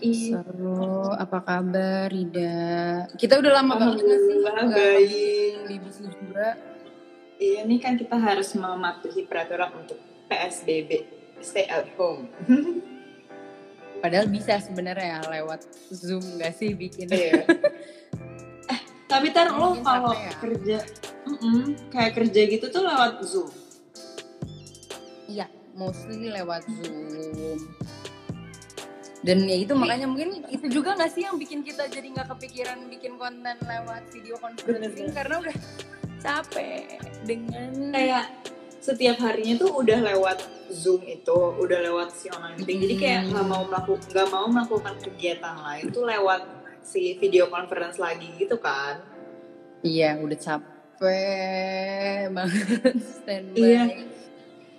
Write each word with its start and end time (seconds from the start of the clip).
Seru, 0.00 1.12
apa 1.12 1.38
kabar 1.44 2.08
Rida? 2.08 3.04
Kita 3.12 3.36
udah 3.36 3.52
lama 3.60 3.74
banget 3.76 3.98
nggak 4.08 4.20
sih? 4.24 4.36
Baik. 4.72 5.52
BBC 5.68 5.98
juga. 6.08 6.48
Iya, 7.36 7.68
ini 7.68 7.76
kan 7.76 8.00
kita 8.00 8.16
harus 8.16 8.56
mematuhi 8.56 9.28
peraturan 9.28 9.68
untuk 9.76 10.00
PSBB, 10.32 11.04
stay 11.44 11.68
at 11.68 11.84
home. 12.00 12.32
Padahal 14.02 14.28
bisa 14.32 14.56
sebenarnya 14.60 15.20
ya 15.20 15.40
lewat 15.40 15.68
Zoom 15.92 16.24
nggak 16.40 16.52
sih 16.56 16.72
bikin? 16.72 17.12
Iya. 17.12 17.44
eh, 18.72 18.80
tapi 19.04 19.28
tar 19.36 19.52
lo 19.52 19.76
kalau 19.84 20.16
ya. 20.16 20.32
kerja, 20.40 20.78
mm-mm, 21.28 21.92
kayak 21.92 22.16
kerja 22.16 22.40
gitu 22.48 22.66
tuh 22.72 22.80
lewat 22.84 23.20
Zoom. 23.28 23.52
Iya, 25.28 25.52
mostly 25.76 26.32
lewat 26.32 26.64
Zoom. 26.64 27.60
Dan 29.26 29.42
ya 29.42 29.58
itu 29.58 29.74
makanya 29.74 30.06
mungkin 30.06 30.38
itu 30.54 30.70
juga 30.70 30.94
nggak 30.94 31.10
sih 31.10 31.26
yang 31.26 31.34
bikin 31.34 31.66
kita 31.66 31.90
jadi 31.90 32.06
nggak 32.14 32.30
kepikiran 32.30 32.86
bikin 32.86 33.18
konten 33.18 33.58
lewat 33.58 34.06
video 34.14 34.38
conferencing 34.38 35.10
karena 35.10 35.42
udah 35.42 35.56
capek 36.22 37.02
dengan 37.26 37.90
Kayak 37.90 38.30
setiap 38.78 39.18
harinya 39.18 39.58
tuh 39.58 39.82
udah 39.82 39.98
lewat 40.14 40.38
Zoom 40.70 41.02
itu, 41.06 41.34
udah 41.58 41.78
lewat 41.90 42.14
si 42.14 42.30
online 42.30 42.58
meeting. 42.58 42.78
Jadi 42.86 42.94
kayak 42.98 43.20
Hmm. 43.26 43.30
nggak 43.34 43.46
mau 43.50 43.62
melakukan 43.66 44.06
nggak 44.14 44.28
mau 44.30 44.46
melakukan 44.46 44.94
kegiatan 45.02 45.56
lain 45.58 45.84
tuh 45.90 46.04
lewat 46.06 46.42
si 46.86 47.18
video 47.18 47.50
conference 47.50 47.98
lagi 47.98 48.30
gitu 48.38 48.62
kan. 48.62 49.02
Iya, 49.82 50.22
udah 50.22 50.38
capek 50.38 52.30
banget 52.30 52.94
standby. 53.18 53.58
Iya. 53.58 53.82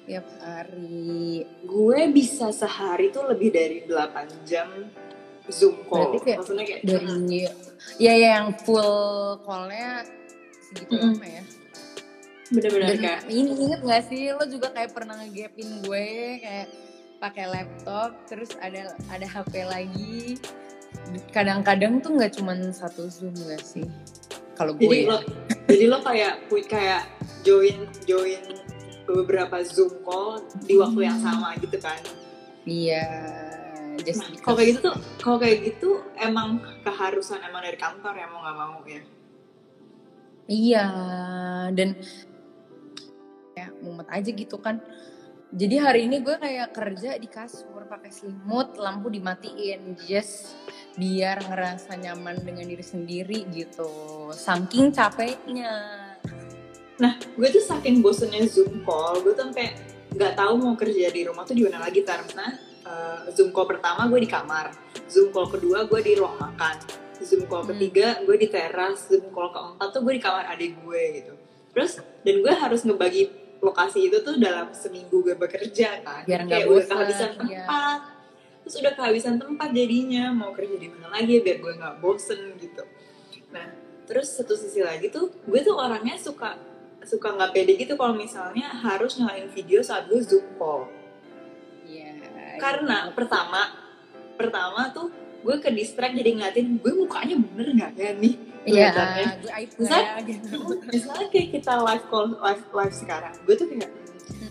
Tiap 0.08 0.28
hari. 0.40 1.44
gue 1.68 2.00
bisa 2.16 2.48
sehari 2.56 3.12
tuh 3.12 3.28
lebih 3.28 3.52
dari 3.52 3.84
8 3.84 4.48
jam 4.48 4.72
Zoom 5.52 5.84
call. 5.84 6.16
Berarti 6.16 6.20
kayak 6.24 6.38
Maksudnya 6.40 6.64
kayak 6.64 6.82
Dari 6.88 7.40
ya 7.44 7.52
ya 8.00 8.14
yang 8.40 8.56
full 8.64 9.36
call-nya 9.44 10.08
segitu 10.72 10.96
lama 10.96 11.28
ya. 11.28 11.44
bener-bener 12.48 12.96
kayak 12.96 13.28
ini 13.28 13.52
inget 13.60 13.84
gak 13.84 14.08
sih 14.08 14.32
lo 14.32 14.48
juga 14.48 14.72
kayak 14.72 14.96
pernah 14.96 15.20
ngegapin 15.20 15.84
gue 15.84 16.40
kayak 16.40 16.72
pakai 17.20 17.52
laptop 17.52 18.16
terus 18.32 18.56
ada 18.64 18.96
ada 19.12 19.28
HP 19.28 19.68
lagi. 19.68 20.40
Kadang-kadang 21.36 22.00
tuh 22.00 22.16
nggak 22.16 22.40
cuman 22.40 22.72
satu 22.72 23.12
Zoom 23.12 23.36
gak 23.44 23.60
sih? 23.60 23.84
Kalau 24.56 24.72
gue 24.72 24.88
jadi 24.88 25.04
ya. 25.04 25.12
lo 25.12 25.18
jadi 25.68 25.86
lo 25.92 25.98
kayak 26.00 26.34
kayak 26.72 27.04
join 27.44 27.92
join 28.08 28.44
beberapa 29.14 29.62
Zoom 29.64 30.04
call 30.04 30.44
di 30.66 30.76
waktu 30.76 31.02
yang 31.08 31.20
sama 31.22 31.56
gitu 31.60 31.78
kan. 31.80 32.00
Iya, 32.68 33.06
just 34.04 34.22
Nah, 34.24 34.30
kalau 34.44 34.56
kayak 34.60 34.70
gitu 34.76 34.80
tuh 34.92 34.96
kalau 35.24 35.38
kayak 35.40 35.58
gitu 35.64 35.90
emang 36.20 36.60
keharusan 36.84 37.40
emang 37.44 37.62
dari 37.64 37.78
kantor 37.80 38.14
ya 38.16 38.28
mau 38.28 38.40
nggak 38.44 38.58
mau 38.58 38.80
ya. 38.84 39.02
Iya, 40.48 40.88
dan 41.76 41.90
ya 43.58 43.68
mumet 43.84 44.08
aja 44.08 44.30
gitu 44.32 44.58
kan. 44.64 44.80
Jadi 45.48 45.76
hari 45.80 46.12
ini 46.12 46.20
gue 46.20 46.36
kayak 46.36 46.76
kerja 46.76 47.16
di 47.16 47.32
kasur 47.32 47.88
pakai 47.88 48.12
selimut, 48.12 48.76
lampu 48.76 49.08
dimatiin, 49.08 49.96
just 50.04 50.60
biar 51.00 51.40
ngerasa 51.40 51.96
nyaman 51.96 52.44
dengan 52.44 52.68
diri 52.68 52.84
sendiri 52.84 53.48
gitu. 53.56 53.88
Saking 54.36 54.92
capeknya. 54.92 56.07
Gue 57.38 57.48
tuh 57.54 57.62
saking 57.62 58.02
bosennya 58.02 58.50
Zoom 58.50 58.82
call, 58.82 59.22
gue 59.22 59.38
tuh 59.38 59.46
sampai 59.54 59.78
nggak 60.18 60.34
tahu 60.34 60.54
mau 60.58 60.74
kerja 60.74 61.14
di 61.14 61.22
rumah 61.30 61.46
tuh 61.46 61.54
di 61.54 61.62
mana 61.62 61.86
lagi 61.86 62.02
tar. 62.02 62.26
Nah, 62.34 62.52
eh, 62.82 63.30
Zoom 63.38 63.54
call 63.54 63.70
pertama 63.70 64.10
gue 64.10 64.18
di 64.18 64.30
kamar, 64.30 64.74
Zoom 65.06 65.30
call 65.30 65.46
kedua 65.54 65.86
gue 65.86 66.00
di 66.02 66.18
ruang 66.18 66.34
makan, 66.42 66.82
Zoom 67.22 67.46
call 67.46 67.62
Hmm. 67.70 67.78
ketiga 67.78 68.26
gue 68.26 68.36
di 68.42 68.50
teras, 68.50 69.06
Zoom 69.06 69.30
call 69.30 69.54
keempat 69.54 69.88
tuh 69.94 70.02
gue 70.02 70.14
di 70.18 70.22
kamar 70.22 70.50
adik 70.50 70.82
gue 70.82 71.02
gitu. 71.22 71.34
Terus 71.78 72.02
dan 72.02 72.36
gue 72.42 72.54
harus 72.58 72.82
ngebagi 72.82 73.24
lokasi 73.62 74.10
itu 74.10 74.18
tuh 74.26 74.38
dalam 74.42 74.74
seminggu 74.74 75.22
gue 75.22 75.38
bekerja 75.38 76.02
kan. 76.02 76.26
Biar 76.26 76.42
Kayak 76.50 76.66
udah 76.66 76.82
bosan, 76.82 76.90
kehabisan 76.90 77.30
iya. 77.30 77.38
tempat. 77.38 78.00
Terus 78.66 78.76
udah 78.82 78.94
kehabisan 78.98 79.36
tempat 79.38 79.70
jadinya 79.72 80.24
mau 80.34 80.52
kerja 80.58 80.76
di 80.82 80.90
mana 80.90 81.14
lagi 81.14 81.38
biar 81.46 81.58
gue 81.62 81.74
nggak 81.78 81.96
bosen 82.02 82.58
gitu. 82.58 82.82
Nah 83.54 83.68
terus 84.08 84.34
satu 84.34 84.56
sisi 84.56 84.82
lagi 84.82 85.12
tuh 85.14 85.30
gue 85.46 85.60
tuh 85.62 85.76
orangnya 85.76 86.16
suka 86.18 86.56
suka 87.08 87.32
nggak 87.32 87.52
pede 87.52 87.74
gitu 87.76 87.96
kalau 87.96 88.14
misalnya 88.14 88.68
harus 88.68 89.16
nyalain 89.16 89.48
video 89.48 89.80
saat 89.80 90.06
gue 90.06 90.20
zoom 90.20 90.44
call 90.56 90.92
Iya. 91.82 92.12
karena 92.60 93.10
pertama 93.12 93.72
pertama 94.36 94.92
tuh 94.92 95.08
gue 95.40 95.56
ke 95.58 95.72
distract 95.72 96.12
jadi 96.14 96.36
ngeliatin 96.36 96.76
gue 96.76 96.92
mukanya 96.94 97.40
bener 97.40 97.68
nggak 97.74 97.92
ya 97.96 98.12
nih 98.14 98.36
Iya, 98.68 98.92
kelihatannya. 98.92 99.26
gue 99.40 99.52
aib 99.54 99.70
Misalnya- 99.80 100.04
ya 100.04 100.22
gitu. 100.22 100.58
misalnya 100.92 101.28
kayak 101.32 101.48
kita 101.56 101.74
live 101.80 102.06
call 102.06 102.28
live 102.36 102.64
live 102.70 102.92
sekarang 102.94 103.34
gue 103.42 103.56
tuh 103.56 103.68
kayak 103.68 103.90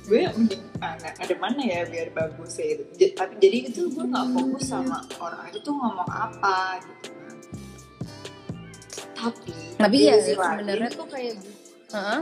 gue 0.06 0.20
mending 0.32 0.62
ah, 0.78 0.94
nah, 0.96 1.12
ada 1.12 1.34
mana 1.36 1.60
ya 1.60 1.80
biar 1.84 2.08
bagus 2.10 2.56
ya 2.56 2.66
gitu. 2.72 3.12
Tapi 3.12 3.34
jadi 3.36 3.58
itu 3.68 3.80
gue 3.86 4.04
nggak 4.06 4.26
fokus 4.32 4.64
sama 4.64 4.96
orang 5.20 5.44
itu 5.46 5.58
tuh 5.60 5.74
ngomong 5.74 6.08
apa 6.08 6.56
gitu 6.80 7.08
kan 7.12 7.36
tapi 9.16 9.52
Tapi 9.76 9.96
ya 10.02 10.16
sebenarnya 10.18 10.88
tuh 10.90 11.06
kayak 11.06 11.36
gitu. 11.36 11.52
Heeh. 11.92 12.20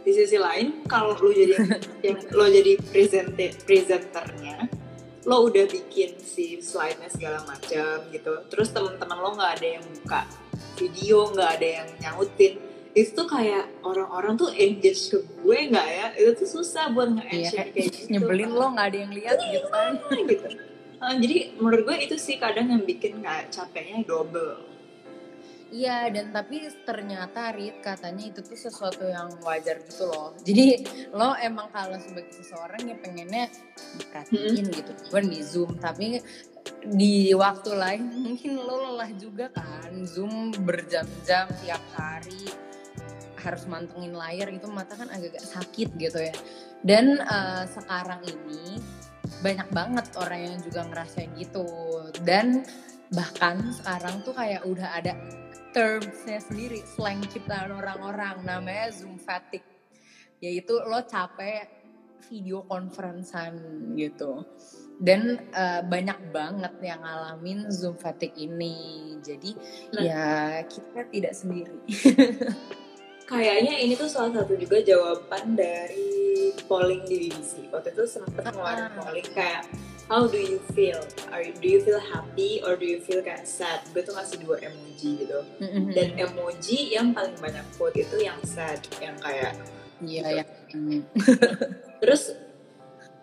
Di 0.00 0.12
sisi 0.16 0.36
lain 0.40 0.84
kalau 0.88 1.12
lo 1.16 1.30
jadi 1.30 1.54
yang 2.06 2.18
lo 2.32 2.46
jadi 2.48 2.72
presente 2.88 3.52
presenternya 3.64 4.68
lo 5.28 5.44
udah 5.46 5.68
bikin 5.68 6.16
si 6.16 6.56
slide-nya 6.64 7.12
segala 7.12 7.44
macam 7.44 8.08
gitu. 8.08 8.32
Terus 8.48 8.72
teman-teman 8.72 9.20
lo 9.20 9.36
nggak 9.36 9.52
ada 9.60 9.66
yang 9.76 9.84
buka 10.00 10.20
video 10.80 11.28
nggak 11.36 11.50
ada 11.60 11.68
yang 11.82 11.88
nyautin. 12.00 12.56
Itu 12.96 13.22
tuh 13.22 13.26
kayak 13.28 13.68
orang-orang 13.84 14.40
tuh 14.40 14.48
engage 14.56 15.12
ke 15.12 15.20
gue 15.20 15.58
nggak 15.70 15.88
ya? 15.92 16.06
Itu 16.16 16.40
tuh 16.40 16.48
susah 16.48 16.90
buat 16.96 17.12
Iya, 17.12 17.20
nge-action 17.20 17.52
kayak 17.52 17.72
kayak 17.76 17.90
gitu. 18.00 18.08
nyebelin 18.16 18.50
lo 18.56 18.66
nggak 18.72 18.86
ada 18.90 18.98
yang 18.98 19.12
lihat 19.12 19.38
gitu 19.44 19.68
kan. 19.68 19.92
gitu. 20.32 20.46
Ah, 21.00 21.14
jadi 21.16 21.36
menurut 21.60 21.82
gue 21.84 21.96
itu 22.00 22.16
sih 22.16 22.36
kadang 22.40 22.72
yang 22.72 22.82
bikin 22.84 23.20
kayak 23.20 23.52
capeknya 23.52 24.00
double 24.08 24.56
Iya, 25.70 26.10
dan 26.10 26.34
tapi 26.34 26.66
ternyata 26.82 27.54
Rit 27.54 27.78
katanya 27.78 28.26
itu 28.26 28.42
tuh 28.42 28.58
sesuatu 28.58 29.06
yang 29.06 29.30
wajar 29.46 29.78
gitu 29.86 30.10
loh. 30.10 30.34
Jadi 30.46 30.82
lo 31.14 31.38
emang 31.38 31.70
kalau 31.70 31.94
sebagai 32.02 32.34
seseorang 32.34 32.90
ya 32.90 32.96
pengennya 32.98 33.46
diperhatiin 34.02 34.66
gitu, 34.66 34.90
bukan 35.06 35.24
di 35.30 35.40
Zoom. 35.46 35.70
Tapi 35.78 36.18
di 36.90 37.30
waktu 37.38 37.70
lain 37.70 38.02
mungkin 38.26 38.58
lo 38.58 38.90
lelah 38.90 39.10
juga 39.14 39.46
kan, 39.54 39.94
Zoom 40.10 40.50
berjam-jam 40.66 41.46
tiap 41.62 41.82
hari 41.94 42.50
harus 43.40 43.64
mantengin 43.64 44.12
layar 44.12 44.52
itu 44.52 44.68
mata 44.68 44.92
kan 44.98 45.08
agak-agak 45.08 45.46
sakit 45.46 45.88
gitu 46.02 46.18
ya. 46.18 46.34
Dan 46.82 47.22
eh, 47.22 47.64
sekarang 47.70 48.26
ini 48.26 48.82
banyak 49.38 49.70
banget 49.70 50.06
orang 50.18 50.50
yang 50.50 50.56
juga 50.66 50.82
ngerasain 50.90 51.30
gitu. 51.38 51.62
Dan 52.26 52.66
bahkan 53.14 53.70
sekarang 53.74 54.22
tuh 54.26 54.34
kayak 54.34 54.66
udah 54.66 54.98
ada 54.98 55.14
termsnya 55.70 56.38
sendiri, 56.38 56.82
slang 56.84 57.22
ciptaan 57.26 57.70
orang-orang 57.72 58.42
namanya 58.42 58.90
Zoom 58.90 59.16
fatigue. 59.16 59.66
Yaitu 60.40 60.72
lo 60.72 61.04
capek 61.04 61.68
video 62.28 62.62
conferencean 62.64 63.56
gitu. 63.96 64.44
Dan 65.00 65.50
eh, 65.50 65.80
banyak 65.82 66.30
banget 66.30 66.74
yang 66.84 67.00
ngalamin 67.00 67.68
Zoom 67.72 67.96
fatigue 67.96 68.36
ini. 68.36 69.16
Jadi 69.20 69.50
Nah. 69.96 70.02
ya 70.04 70.26
kita 70.64 71.08
tidak 71.08 71.32
sendiri. 71.32 71.78
Kayaknya 73.30 73.78
ini 73.78 73.94
tuh 73.94 74.10
salah 74.10 74.42
satu 74.42 74.58
juga 74.58 74.82
jawaban 74.82 75.54
dari 75.54 76.50
polling 76.66 77.06
di 77.06 77.30
BBC. 77.30 77.70
Waktu 77.70 77.94
itu 77.94 78.02
sempet 78.04 78.42
ngeluarin 78.42 78.90
Ah. 78.90 79.06
polling 79.06 79.28
kayak 79.30 79.70
How 80.10 80.26
do 80.26 80.34
you 80.36 80.58
feel? 80.74 80.98
Are 81.30 81.38
you, 81.38 81.54
do 81.54 81.70
you 81.70 81.80
feel 81.86 82.02
happy 82.02 82.58
or 82.66 82.74
do 82.74 82.82
you 82.82 82.98
feel 82.98 83.22
kayak 83.22 83.46
sad? 83.46 83.78
Gue 83.94 84.02
tuh 84.02 84.18
ngasih 84.18 84.42
dua 84.42 84.58
emoji 84.58 85.22
gitu. 85.22 85.38
Dan 85.94 86.18
emoji 86.18 86.90
yang 86.90 87.14
paling 87.14 87.38
banyak 87.38 87.62
vote 87.78 87.94
itu 87.94 88.18
yang 88.18 88.42
sad, 88.42 88.82
yang 88.98 89.14
kayak 89.22 89.54
Iya 90.00 90.42
ya. 90.42 90.44
terus 92.00 92.32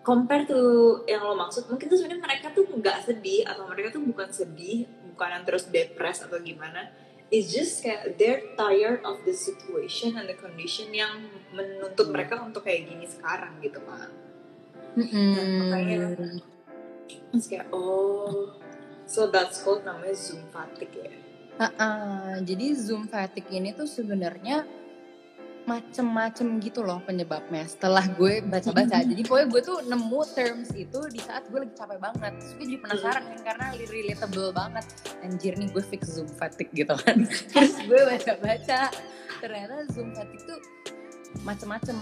compare 0.00 0.46
to 0.46 0.60
yang 1.04 1.26
lo 1.26 1.34
maksud 1.34 1.66
mungkin 1.66 1.90
tuh 1.90 1.98
sebenarnya 1.98 2.22
mereka 2.22 2.46
tuh 2.54 2.70
nggak 2.70 3.02
sedih 3.02 3.42
atau 3.44 3.66
mereka 3.66 3.98
tuh 3.98 4.02
bukan 4.06 4.30
sedih 4.30 4.86
bukan 5.10 5.28
yang 5.34 5.44
terus 5.44 5.66
depres 5.66 6.22
atau 6.22 6.38
gimana 6.38 6.86
it's 7.34 7.50
just 7.50 7.82
kayak 7.82 8.14
they're 8.14 8.46
tired 8.54 9.02
of 9.02 9.18
the 9.26 9.34
situation 9.34 10.14
and 10.14 10.30
the 10.30 10.38
condition 10.38 10.94
yang 10.94 11.26
menuntut 11.50 12.06
Hmm. 12.06 12.14
mereka 12.14 12.46
untuk 12.46 12.62
kayak 12.62 12.86
gini 12.86 13.10
sekarang 13.10 13.58
gitu 13.58 13.82
kan 13.82 14.08
Mm-mm. 14.94 15.34
makanya- 15.66 16.14
terus 17.32 17.46
kayak 17.48 17.66
oh 17.72 18.56
so 19.08 19.32
that's 19.32 19.64
called 19.64 19.82
namanya 19.82 20.14
zoom 20.14 20.44
fatigue 20.52 20.92
ya? 20.92 21.12
Ah, 21.58 21.74
ah. 21.82 22.34
jadi 22.38 22.70
Zoom 22.78 23.10
fatigue 23.10 23.50
ini 23.50 23.74
tuh 23.74 23.90
sebenarnya 23.90 24.62
macem-macem 25.66 26.62
gitu 26.64 26.80
loh 26.80 27.02
penyebabnya 27.04 27.66
setelah 27.68 28.00
gue 28.16 28.40
baca-baca. 28.40 29.04
Jadi 29.10 29.20
pokoknya 29.20 29.48
gue 29.52 29.62
tuh 29.68 29.78
nemu 29.84 30.20
terms 30.32 30.72
itu 30.72 30.96
di 31.12 31.20
saat 31.20 31.44
gue 31.52 31.60
lagi 31.60 31.76
capek 31.76 32.00
banget. 32.00 32.32
Terus 32.40 32.52
gue 32.56 32.64
jadi 32.72 32.80
penasaran 32.80 33.22
kan 33.28 33.40
karena 33.44 33.66
relatable 33.76 34.50
banget. 34.56 34.84
Anjir 35.20 35.60
nih 35.60 35.68
gue 35.68 35.84
fix 35.84 36.16
zoom 36.16 36.30
fatigue 36.40 36.72
gitu 36.72 36.96
kan. 36.96 37.28
Terus 37.52 37.76
gue 37.84 38.00
baca-baca 38.00 38.80
ternyata 39.44 39.74
zoom 39.92 40.16
fatigue 40.16 40.44
tuh 40.48 40.60
macem-macem. 41.44 42.00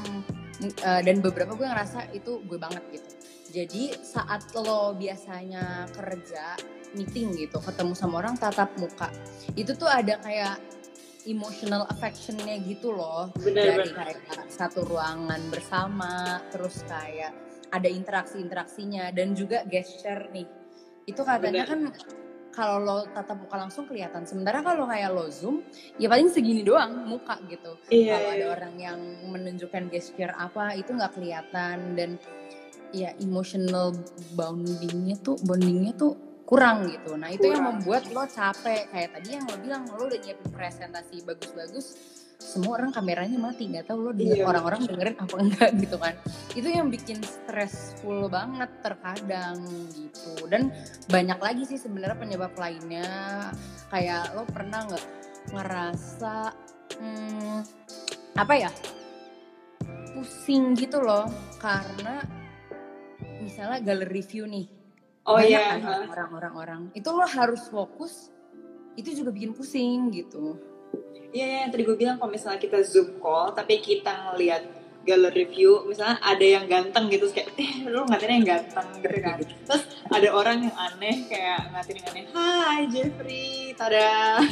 Uh, 0.86 1.02
dan 1.04 1.20
beberapa 1.20 1.52
gue 1.52 1.66
ngerasa 1.66 2.08
itu 2.16 2.40
gue 2.48 2.56
banget 2.56 2.80
gitu 2.88 3.15
jadi 3.50 3.96
saat 4.00 4.50
lo 4.54 4.94
biasanya 4.96 5.90
kerja 5.94 6.56
meeting 6.96 7.34
gitu 7.36 7.60
ketemu 7.60 7.92
sama 7.92 8.24
orang 8.24 8.38
tatap 8.40 8.72
muka 8.80 9.12
itu 9.58 9.74
tuh 9.76 9.90
ada 9.90 10.16
kayak 10.22 10.56
emotional 11.26 11.84
affectionnya 11.90 12.56
gitu 12.62 12.94
loh. 12.94 13.28
Bener, 13.36 13.82
dari 13.82 13.90
kayak 13.90 14.46
satu 14.46 14.86
ruangan 14.86 15.42
bersama 15.50 16.38
terus 16.54 16.86
kayak 16.86 17.34
ada 17.74 17.90
interaksi-interaksinya 17.90 19.10
dan 19.10 19.34
juga 19.34 19.66
gesture 19.66 20.30
nih. 20.30 20.46
Itu 21.04 21.26
katanya 21.26 21.66
bener. 21.66 21.70
kan 21.70 21.80
kalau 22.54 22.80
lo 22.80 22.98
tatap 23.12 23.36
muka 23.42 23.56
langsung 23.58 23.84
kelihatan. 23.84 24.24
Sementara 24.24 24.64
kalau 24.64 24.88
kayak 24.88 25.12
lo 25.12 25.28
zoom 25.28 25.60
ya 26.00 26.08
paling 26.08 26.32
segini 26.32 26.64
doang 26.64 27.04
muka 27.04 27.36
gitu. 27.50 27.76
Iya, 27.92 28.16
kalau 28.16 28.30
iya. 28.32 28.38
ada 28.40 28.46
orang 28.56 28.74
yang 28.80 28.98
menunjukkan 29.28 29.92
gesture 29.92 30.32
apa 30.32 30.72
itu 30.78 30.94
nggak 30.94 31.12
kelihatan. 31.12 31.98
Dan 31.98 32.10
ya 32.94 33.14
emotional 33.18 33.94
bondingnya 34.34 35.16
tuh 35.22 35.38
bondingnya 35.42 35.92
tuh 35.96 36.14
kurang 36.46 36.86
gitu. 36.86 37.18
Nah 37.18 37.34
itu 37.34 37.42
kurang. 37.42 37.54
yang 37.58 37.64
membuat 37.74 38.02
lo 38.14 38.24
capek. 38.24 38.86
Kayak 38.94 39.10
tadi 39.18 39.28
yang 39.34 39.44
lo 39.50 39.56
bilang 39.58 39.82
lo 39.90 40.06
udah 40.06 40.18
nyiapin 40.22 40.50
presentasi 40.54 41.26
bagus-bagus, 41.26 41.86
semua 42.38 42.78
orang 42.78 42.94
kameranya 42.94 43.34
mati 43.42 43.66
nggak 43.66 43.90
tahu 43.90 44.08
lo 44.08 44.12
iya. 44.14 44.46
orang-orang 44.46 44.86
dengerin 44.86 45.18
apa 45.18 45.34
enggak 45.42 45.70
gitu 45.82 45.96
kan. 45.98 46.14
Itu 46.54 46.68
yang 46.70 46.88
bikin 46.88 47.18
stressful 47.20 48.30
banget 48.30 48.70
terkadang 48.80 49.58
gitu. 49.90 50.46
Dan 50.46 50.70
banyak 51.10 51.38
lagi 51.42 51.62
sih 51.66 51.78
sebenarnya 51.82 52.16
penyebab 52.16 52.54
lainnya. 52.54 53.50
Kayak 53.90 54.38
lo 54.38 54.46
pernah 54.46 54.86
nggak 54.86 55.04
ngerasa 55.50 56.54
hmm, 57.02 57.58
apa 58.38 58.54
ya 58.54 58.70
pusing 60.16 60.72
gitu 60.74 61.04
loh 61.04 61.28
karena 61.60 62.24
misalnya 63.46 63.78
galeri 63.78 64.18
review 64.18 64.50
nih 64.50 64.66
Oh 65.26 65.42
iya. 65.42 65.82
Orang-orang-orang 66.06 66.94
itu 66.94 67.10
lo 67.10 67.26
harus 67.26 67.66
fokus. 67.66 68.30
Itu 68.94 69.10
juga 69.12 69.34
bikin 69.34 69.52
pusing 69.52 70.14
gitu. 70.14 70.56
Iya, 71.34 71.42
yeah, 71.42 71.48
yeah, 71.66 71.68
tadi 71.68 71.82
gue 71.82 71.98
bilang 71.98 72.22
kalau 72.22 72.30
misalnya 72.30 72.62
kita 72.62 72.80
zoom 72.86 73.18
call, 73.18 73.52
tapi 73.52 73.82
kita 73.82 74.32
ngelihat 74.32 74.62
gallery 75.02 75.44
review, 75.44 75.84
misalnya 75.84 76.16
ada 76.22 76.46
yang 76.46 76.64
ganteng 76.70 77.10
gitu, 77.12 77.28
kayak, 77.34 77.52
eh 77.58 77.84
lu 77.84 78.06
ngatain 78.08 78.40
yang 78.40 78.46
ganteng 78.46 78.88
gitu 79.02 79.18
kan. 79.20 79.36
Terus 79.42 79.82
ada 80.08 80.28
orang 80.32 80.70
yang 80.70 80.76
aneh, 80.78 81.28
kayak 81.28 81.60
ngatain 81.74 81.96
yang 81.98 82.08
aneh, 82.08 82.24
hai 82.32 82.82
Jeffrey, 82.88 83.74
tada. 83.76 84.40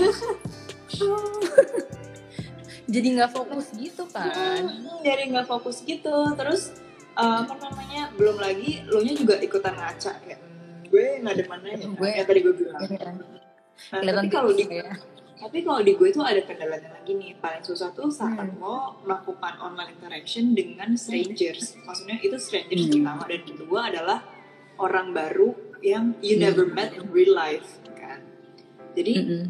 jadi 2.94 3.06
nggak 3.16 3.32
fokus 3.32 3.66
gitu 3.78 4.04
kan. 4.10 4.60
Hmm, 4.60 5.00
jadi 5.00 5.22
nggak 5.30 5.48
fokus 5.48 5.80
gitu. 5.86 6.36
Terus, 6.36 6.83
uh, 7.18 7.46
apa 7.46 7.54
namanya, 7.58 8.10
belum 8.14 8.36
lagi, 8.38 8.86
lo 8.90 9.02
nya 9.02 9.14
juga 9.14 9.38
ikutan 9.38 9.74
ngaca, 9.74 10.12
kayak, 10.22 10.44
gue 10.94 11.06
nggak 11.26 11.34
ada 11.34 11.44
mana 11.50 11.66
ya 11.74 11.76
gue 11.90 12.10
ya 12.14 12.22
tadi 12.22 12.38
gue 12.38 12.54
bilang 12.54 12.82
ya. 12.86 13.10
nah, 13.98 14.12
tapi 14.22 14.28
kalau 14.30 14.50
di 14.54 14.64
ya. 14.70 14.94
tapi 15.34 15.58
kalau 15.66 15.80
di 15.82 15.92
gue 15.98 16.08
itu 16.14 16.20
ada 16.22 16.40
kendalanya 16.46 16.90
lagi 16.94 17.12
nih 17.18 17.34
paling 17.42 17.64
susah 17.66 17.90
tuh 17.90 18.14
saat 18.14 18.38
hmm. 18.38 18.62
lo 18.62 19.02
melakukan 19.02 19.58
online 19.58 19.98
interaction 19.98 20.54
dengan 20.54 20.94
strangers 20.94 21.74
maksudnya 21.82 22.22
itu 22.22 22.38
strangers 22.38 22.86
hmm. 22.86 22.92
pertama 23.02 23.22
dan 23.26 23.40
kedua 23.42 23.80
adalah 23.90 24.18
orang 24.78 25.10
baru 25.10 25.50
yang 25.82 26.14
you 26.22 26.38
hmm. 26.38 26.46
never 26.46 26.64
met 26.70 26.94
in 26.94 27.10
real 27.10 27.34
life 27.34 27.82
kan 27.98 28.22
jadi 28.94 29.12
hmm. 29.18 29.44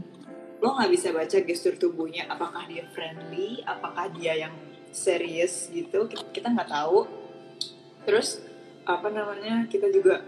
lo 0.65 0.81
nggak 0.81 0.91
bisa 0.97 1.13
baca 1.13 1.37
gestur 1.45 1.77
tubuhnya 1.77 2.25
apakah 2.33 2.65
dia 2.65 2.89
friendly 2.97 3.61
apakah 3.69 4.09
dia 4.17 4.49
yang 4.49 4.55
serius 4.95 5.69
gitu 5.69 6.09
kita 6.33 6.49
nggak 6.49 6.73
tahu 6.73 7.05
terus 8.05 8.41
apa 8.85 9.09
namanya 9.09 9.65
kita 9.69 9.89
juga 9.89 10.21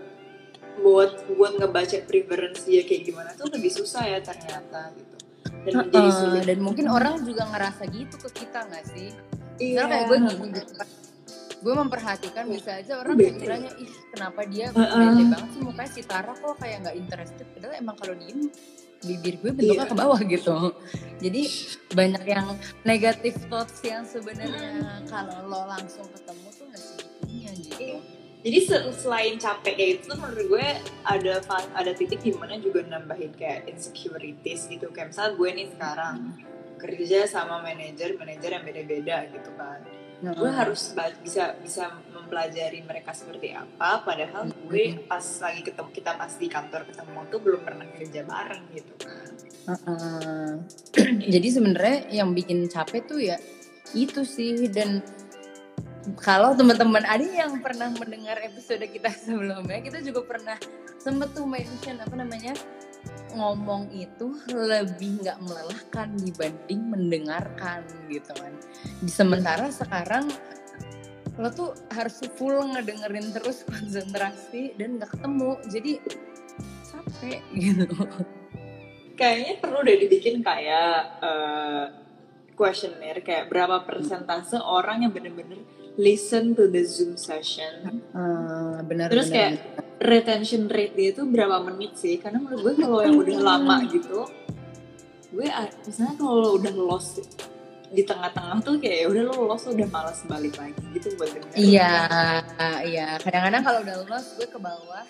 buat 0.81 1.25
buat 1.37 1.57
ngebaca 1.57 2.05
preference 2.05 2.69
dia 2.69 2.85
kayak 2.85 3.03
gimana 3.09 3.31
tuh 3.37 3.49
lebih 3.53 3.73
susah 3.73 4.05
ya 4.05 4.19
ternyata 4.21 4.93
gitu. 4.97 5.17
Dan 5.47 5.73
uh, 5.73 5.79
menjadi 5.89 6.11
sulit 6.13 6.45
dan 6.45 6.59
mungkin 6.61 6.87
orang 6.93 7.25
juga 7.25 7.49
ngerasa 7.49 7.89
gitu 7.93 8.17
ke 8.29 8.45
kita 8.45 8.67
nggak 8.69 8.85
sih? 8.93 9.11
Iya. 9.57 9.89
kayak 9.89 10.05
gue 10.13 10.19
gini 10.21 10.47
gitu 10.53 10.75
gue 11.57 11.75
memperhatikan 11.75 12.45
bisa 12.53 12.79
aja 12.79 13.01
orang 13.01 13.17
kiranya 13.17 13.73
ih 13.81 13.89
kenapa 14.13 14.45
dia 14.45 14.69
uh, 14.77 14.81
uh. 14.81 15.17
banget 15.17 15.51
sih 15.57 15.63
mukanya 15.65 15.91
si 15.91 16.03
Tara 16.05 16.37
kok 16.37 16.61
kayak 16.61 16.85
nggak 16.85 16.97
interested? 17.01 17.47
Padahal 17.57 17.75
emang 17.81 17.97
kalau 17.97 18.15
diem 18.15 18.53
bibir 19.05 19.35
gue 19.41 19.51
bentuknya 19.51 19.85
yeah. 19.85 19.91
ke 19.91 19.97
bawah 19.97 20.21
gitu. 20.21 20.57
Jadi 21.21 21.43
banyak 21.97 22.25
yang 22.29 22.47
negatif 22.85 23.35
thoughts 23.49 23.81
yang 23.81 24.05
sebenarnya 24.05 25.01
kalau 25.09 25.49
lo 25.49 25.65
langsung 25.69 26.05
ketemu 26.13 26.49
tuh 26.55 26.66
jadi 28.47 28.59
selain 28.95 29.35
capek 29.43 29.75
kayak 29.75 29.91
itu 29.99 30.15
menurut 30.15 30.47
gue 30.47 30.69
ada 31.03 31.43
ada 31.75 31.91
titik 31.99 32.23
di 32.23 32.31
mana 32.31 32.55
juga 32.63 32.87
nambahin 32.87 33.35
kayak 33.35 33.67
insecurities 33.67 34.71
gitu. 34.71 34.87
Kayak 34.95 35.11
misalnya 35.11 35.33
gue 35.35 35.49
nih 35.51 35.69
sekarang 35.75 36.17
kerja 36.79 37.19
sama 37.27 37.59
manajer 37.59 38.15
manajer 38.15 38.51
yang 38.55 38.63
beda-beda 38.63 39.17
gitu 39.35 39.51
kan. 39.59 39.83
Hmm. 40.17 40.33
gue 40.33 40.49
harus 40.49 40.97
bisa 41.21 41.61
bisa 41.61 41.93
mempelajari 42.09 42.81
mereka 42.89 43.13
seperti 43.13 43.53
apa 43.53 44.01
padahal 44.01 44.49
hmm. 44.49 44.65
gue 44.65 44.97
pas 45.05 45.21
lagi 45.21 45.61
ketemu 45.61 45.93
kita 45.93 46.17
pas 46.17 46.33
di 46.33 46.49
kantor 46.49 46.89
ketemu 46.89 47.21
tuh 47.29 47.41
belum 47.45 47.61
pernah 47.61 47.85
kerja 47.93 48.25
bareng 48.25 48.65
gitu 48.73 48.95
kan. 48.97 49.29
Uh, 49.67 50.53
jadi 51.35 51.49
sebenarnya 51.53 51.99
yang 52.15 52.33
bikin 52.33 52.65
capek 52.65 53.03
tuh 53.05 53.21
ya 53.21 53.37
itu 53.93 54.25
sih 54.25 54.71
dan 54.73 55.05
kalau 56.15 56.55
teman-teman 56.55 57.03
ada 57.03 57.27
yang 57.27 57.59
pernah 57.59 57.91
mendengar 57.91 58.39
episode 58.39 58.87
kita 58.87 59.11
sebelumnya, 59.25 59.83
kita 59.83 59.99
juga 60.07 60.23
pernah 60.23 60.55
sempet 61.03 61.35
tuh 61.35 61.47
mention 61.47 61.99
apa 61.99 62.15
namanya 62.15 62.55
ngomong 63.35 63.93
itu 63.93 64.39
lebih 64.49 65.23
nggak 65.23 65.39
melelahkan 65.43 66.09
dibanding 66.23 66.81
mendengarkan 66.87 67.83
gitu 68.07 68.33
kan. 68.39 68.55
Di 69.03 69.11
sementara 69.11 69.69
sekarang 69.75 70.31
lo 71.37 71.53
tuh 71.53 71.77
harus 71.93 72.23
full 72.39 72.57
ngedengerin 72.73 73.35
terus 73.35 73.65
konsentrasi 73.69 74.79
dan 74.79 75.03
nggak 75.03 75.11
ketemu, 75.11 75.51
jadi 75.69 75.93
capek 76.87 77.41
gitu. 77.59 77.99
Kayaknya 79.17 79.55
perlu 79.65 79.81
deh 79.81 79.97
dibikin 79.97 80.45
kayak 80.45 81.25
uh, 81.25 81.85
questionnaire 82.57 83.21
kayak 83.21 83.49
berapa 83.53 83.85
persentase 83.85 84.61
orang 84.61 85.05
yang 85.05 85.13
bener-bener 85.13 85.61
listen 85.97 86.53
to 86.53 86.69
the 86.69 86.85
Zoom 86.85 87.17
session. 87.17 88.05
Uh, 88.13 88.81
benar. 88.85 89.09
Terus 89.09 89.33
benar, 89.33 89.37
kayak 89.37 89.53
benar. 89.57 89.85
retention 90.01 90.63
rate 90.69 90.95
dia 90.95 91.09
itu 91.17 91.23
berapa 91.25 91.57
menit 91.65 91.97
sih? 91.97 92.21
Karena 92.21 92.39
menurut 92.41 92.63
gue 92.63 92.75
kalau 92.85 93.01
yang 93.01 93.17
udah 93.17 93.39
lama 93.41 93.77
gitu, 93.89 94.29
gue 95.33 95.49
misalnya 95.89 96.15
kalau 96.21 96.61
udah 96.61 96.75
lost 96.77 97.25
di 97.87 98.03
tengah-tengah 98.03 98.67
tuh 98.67 98.77
kayak 98.83 98.99
ya 99.03 99.07
udah 99.09 99.23
lo 99.31 99.35
lost 99.47 99.71
udah 99.71 99.89
malas 99.89 100.21
balik 100.27 100.59
lagi 100.59 100.83
gitu 100.93 101.17
buat. 101.17 101.33
Iya, 101.57 101.93
iya. 102.85 103.17
Kadang-kadang 103.23 103.63
kalau 103.65 103.81
udah 103.83 103.97
lost 104.11 104.37
gue 104.37 104.49
ke 104.49 104.59
bawah 104.61 105.05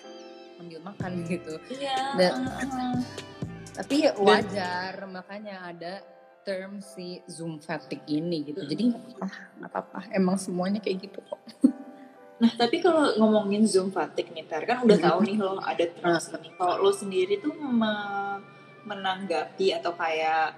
ambil 0.62 0.80
makan 0.86 1.10
gitu. 1.26 1.54
Iya. 1.72 1.98
Dan, 2.16 2.46
uh, 2.46 2.96
tapi 3.76 4.08
wajar 4.16 4.92
Dan, 5.04 5.12
makanya 5.12 5.56
ada 5.68 6.00
term 6.46 6.78
si 6.78 7.18
Zoom 7.26 7.58
fatigue 7.58 8.06
ini 8.06 8.46
gitu. 8.46 8.62
Jadi 8.62 8.94
ah 9.18 9.34
nggak 9.58 9.70
apa-apa, 9.74 10.00
emang 10.14 10.38
semuanya 10.38 10.78
kayak 10.78 11.10
gitu 11.10 11.18
kok. 11.26 11.42
Nah 12.36 12.52
tapi 12.52 12.84
kalau 12.84 13.16
ngomongin 13.16 13.64
Zoom 13.64 13.88
fatigue 13.88 14.28
nih, 14.36 14.44
Ter, 14.44 14.68
kan 14.68 14.84
udah 14.84 15.00
tahu 15.00 15.24
nih 15.24 15.40
lo 15.40 15.56
ada 15.56 15.88
terus 15.88 16.28
nih. 16.36 16.52
Kalau 16.52 16.84
lo 16.84 16.92
sendiri 16.92 17.40
tuh 17.40 17.56
me 17.56 17.88
menanggapi 18.84 19.72
atau 19.72 19.96
kayak 19.96 20.52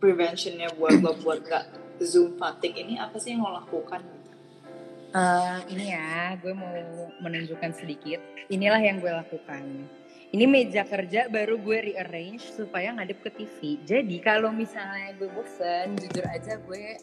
preventionnya 0.00 0.72
buat 0.72 1.04
lo 1.04 1.12
buat 1.20 1.44
gak 1.44 1.68
Zoom 2.00 2.40
fatigue 2.40 2.80
ini 2.80 2.96
apa 2.96 3.20
sih 3.20 3.36
yang 3.36 3.44
lo 3.44 3.60
lakukan? 3.60 4.00
Uh, 5.12 5.60
ini 5.68 5.92
ya, 5.92 6.32
gue 6.40 6.56
mau 6.56 6.72
menunjukkan 7.20 7.76
sedikit. 7.76 8.16
Inilah 8.48 8.80
yang 8.80 8.96
gue 8.96 9.12
lakukan 9.12 9.84
ini 10.32 10.48
meja 10.48 10.88
kerja 10.88 11.28
baru 11.28 11.60
gue 11.60 11.92
rearrange 11.92 12.56
supaya 12.56 12.96
ngadep 12.96 13.20
ke 13.20 13.30
TV. 13.36 13.76
Jadi 13.84 14.16
kalau 14.24 14.48
misalnya 14.48 15.12
gue 15.20 15.28
bosen, 15.28 15.92
jujur 16.00 16.24
aja 16.24 16.56
gue 16.56 16.96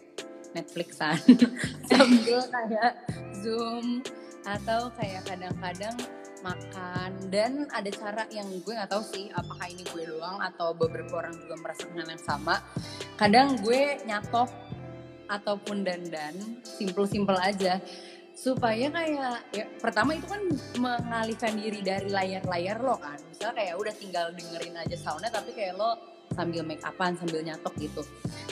Netflixan. 0.58 1.22
Sambil 1.90 2.42
kayak 2.50 3.06
Zoom 3.38 4.02
atau 4.50 4.90
kayak 4.98 5.30
kadang-kadang 5.30 5.94
makan. 6.42 7.12
Dan 7.30 7.70
ada 7.70 7.92
cara 7.94 8.26
yang 8.34 8.50
gue 8.50 8.74
nggak 8.74 8.90
tahu 8.90 9.06
sih 9.06 9.30
apakah 9.38 9.70
ini 9.70 9.86
gue 9.94 10.10
doang 10.10 10.42
atau 10.42 10.74
beberapa 10.74 11.22
orang 11.22 11.38
juga 11.38 11.56
merasakan 11.62 12.10
yang 12.10 12.24
sama. 12.26 12.66
Kadang 13.14 13.62
gue 13.62 14.02
nyatok 14.10 14.50
ataupun 15.30 15.86
dandan 15.86 16.34
simple-simple 16.66 17.38
aja 17.38 17.78
supaya 18.40 18.88
kayak 18.88 19.52
ya 19.52 19.68
pertama 19.84 20.16
itu 20.16 20.24
kan 20.24 20.40
mengalihkan 20.80 21.60
diri 21.60 21.84
dari 21.84 22.08
layar-layar 22.08 22.80
lo 22.80 22.96
kan. 22.96 23.20
Misalnya 23.28 23.60
kayak 23.60 23.76
udah 23.76 23.94
tinggal 24.00 24.26
dengerin 24.32 24.80
aja 24.80 24.96
soundnya 24.96 25.28
tapi 25.28 25.52
kayak 25.52 25.76
lo 25.76 26.00
sambil 26.32 26.64
make 26.64 26.80
upan 26.80 27.20
sambil 27.20 27.44
nyatok 27.44 27.76
gitu. 27.76 28.02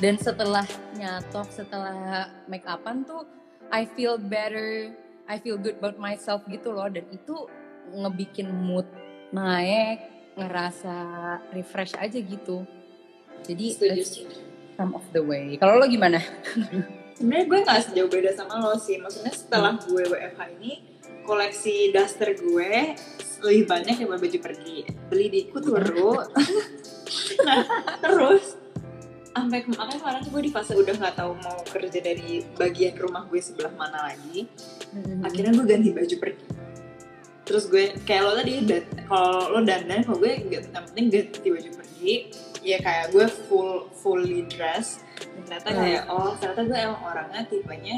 Dan 0.04 0.20
setelah 0.20 0.68
nyatok 1.00 1.48
setelah 1.56 2.28
make 2.52 2.68
upan 2.68 3.08
tuh 3.08 3.24
I 3.72 3.88
feel 3.88 4.20
better 4.20 4.92
I 5.24 5.40
feel 5.40 5.56
good 5.56 5.80
about 5.80 5.96
myself 5.96 6.44
gitu 6.52 6.76
loh. 6.76 6.92
Dan 6.92 7.08
itu 7.08 7.48
ngebikin 7.96 8.52
mood 8.52 8.92
naik 9.32 10.04
ngerasa 10.36 10.96
refresh 11.56 11.96
aja 11.96 12.20
gitu. 12.20 12.68
Jadi 13.48 13.66
Setuju, 13.72 13.96
that's 13.96 14.36
some 14.76 14.92
of 14.92 15.08
the 15.16 15.24
way. 15.24 15.56
Kalau 15.56 15.80
lo 15.80 15.88
gimana 15.88 16.20
Sebenarnya 17.18 17.46
gue 17.50 17.60
gak 17.66 17.82
sejauh 17.90 18.10
beda 18.14 18.30
sama 18.38 18.62
lo 18.62 18.78
sih. 18.78 19.02
Maksudnya 19.02 19.34
setelah 19.34 19.74
gue 19.82 20.06
WFH 20.06 20.42
ini, 20.62 20.86
koleksi 21.26 21.90
daster 21.90 22.38
gue 22.38 22.94
lebih 23.42 23.66
banyak 23.66 23.96
yang 23.98 24.10
baju 24.14 24.38
pergi. 24.38 24.86
Beli 25.10 25.28
di 25.34 25.42
Kuturu. 25.50 26.22
nah, 27.42 27.62
terus 27.98 28.54
sampai 29.34 29.62
kemarin 29.66 30.02
kemarin 30.02 30.20
tuh 30.26 30.32
gue 30.34 30.44
di 30.50 30.52
fase 30.54 30.74
udah 30.74 30.98
nggak 30.98 31.14
tahu 31.14 31.38
mau 31.46 31.62
kerja 31.70 32.02
dari 32.02 32.42
bagian 32.58 32.98
rumah 32.98 33.26
gue 33.26 33.42
sebelah 33.42 33.74
mana 33.74 34.14
lagi. 34.14 34.46
Akhirnya 35.26 35.58
gue 35.58 35.66
ganti 35.66 35.90
baju 35.94 36.16
pergi. 36.22 36.46
Terus 37.48 37.64
gue 37.72 37.96
kayak 38.04 38.22
lo 38.28 38.32
tadi, 38.36 38.54
kalau 39.08 39.56
lo 39.56 39.60
dandan, 39.64 40.04
kalau 40.04 40.20
gue 40.20 40.34
nggak- 40.38 40.70
yang 40.70 40.86
penting 40.94 41.06
ganti 41.10 41.48
baju 41.50 41.70
pergi. 41.82 42.14
Ya 42.62 42.78
kayak 42.78 43.10
gue 43.14 43.26
full 43.50 43.90
fully 43.94 44.46
dress. 44.50 45.02
Dan 45.38 45.46
ternyata 45.46 45.70
Hmm. 45.70 45.80
kayak 45.86 46.04
oh 46.10 46.32
ternyata 46.34 46.62
gue 46.66 46.78
emang 46.82 47.02
orangnya 47.06 47.42
tipenya 47.46 47.98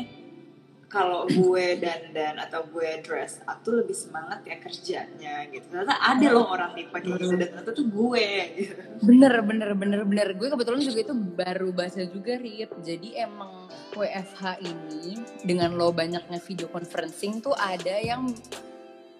kalau 0.89 1.29
gue 1.29 1.77
dandan 1.77 2.41
atau 2.41 2.65
gue 2.65 3.05
dress 3.05 3.45
up 3.45 3.61
tuh 3.61 3.77
lebih 3.77 3.93
semangat 3.93 4.41
ya 4.41 4.57
kerjanya 4.57 5.45
gitu. 5.53 5.69
Ternyata 5.69 6.01
ada 6.01 6.27
loh 6.33 6.49
orang 6.49 6.73
tipe 6.73 6.89
kayak 6.89 7.05
gitu 7.21 7.37
dan 7.37 7.47
ternyata 7.53 7.71
tuh 7.77 7.87
gue 7.93 8.27
gitu. 8.57 8.81
Bener, 9.05 9.33
bener, 9.45 9.69
bener, 9.77 10.01
bener. 10.01 10.27
Gue 10.33 10.49
kebetulan 10.49 10.81
juga 10.81 10.99
itu 11.05 11.13
baru 11.13 11.69
baca 11.69 12.01
juga, 12.09 12.33
Rit. 12.41 12.73
Jadi 12.81 13.21
emang 13.21 13.69
WFH 13.93 14.65
ini 14.65 15.21
dengan 15.45 15.77
lo 15.77 15.93
banyaknya 15.93 16.41
video 16.41 16.65
conferencing 16.73 17.37
tuh 17.45 17.53
ada 17.53 17.93
yang 18.01 18.25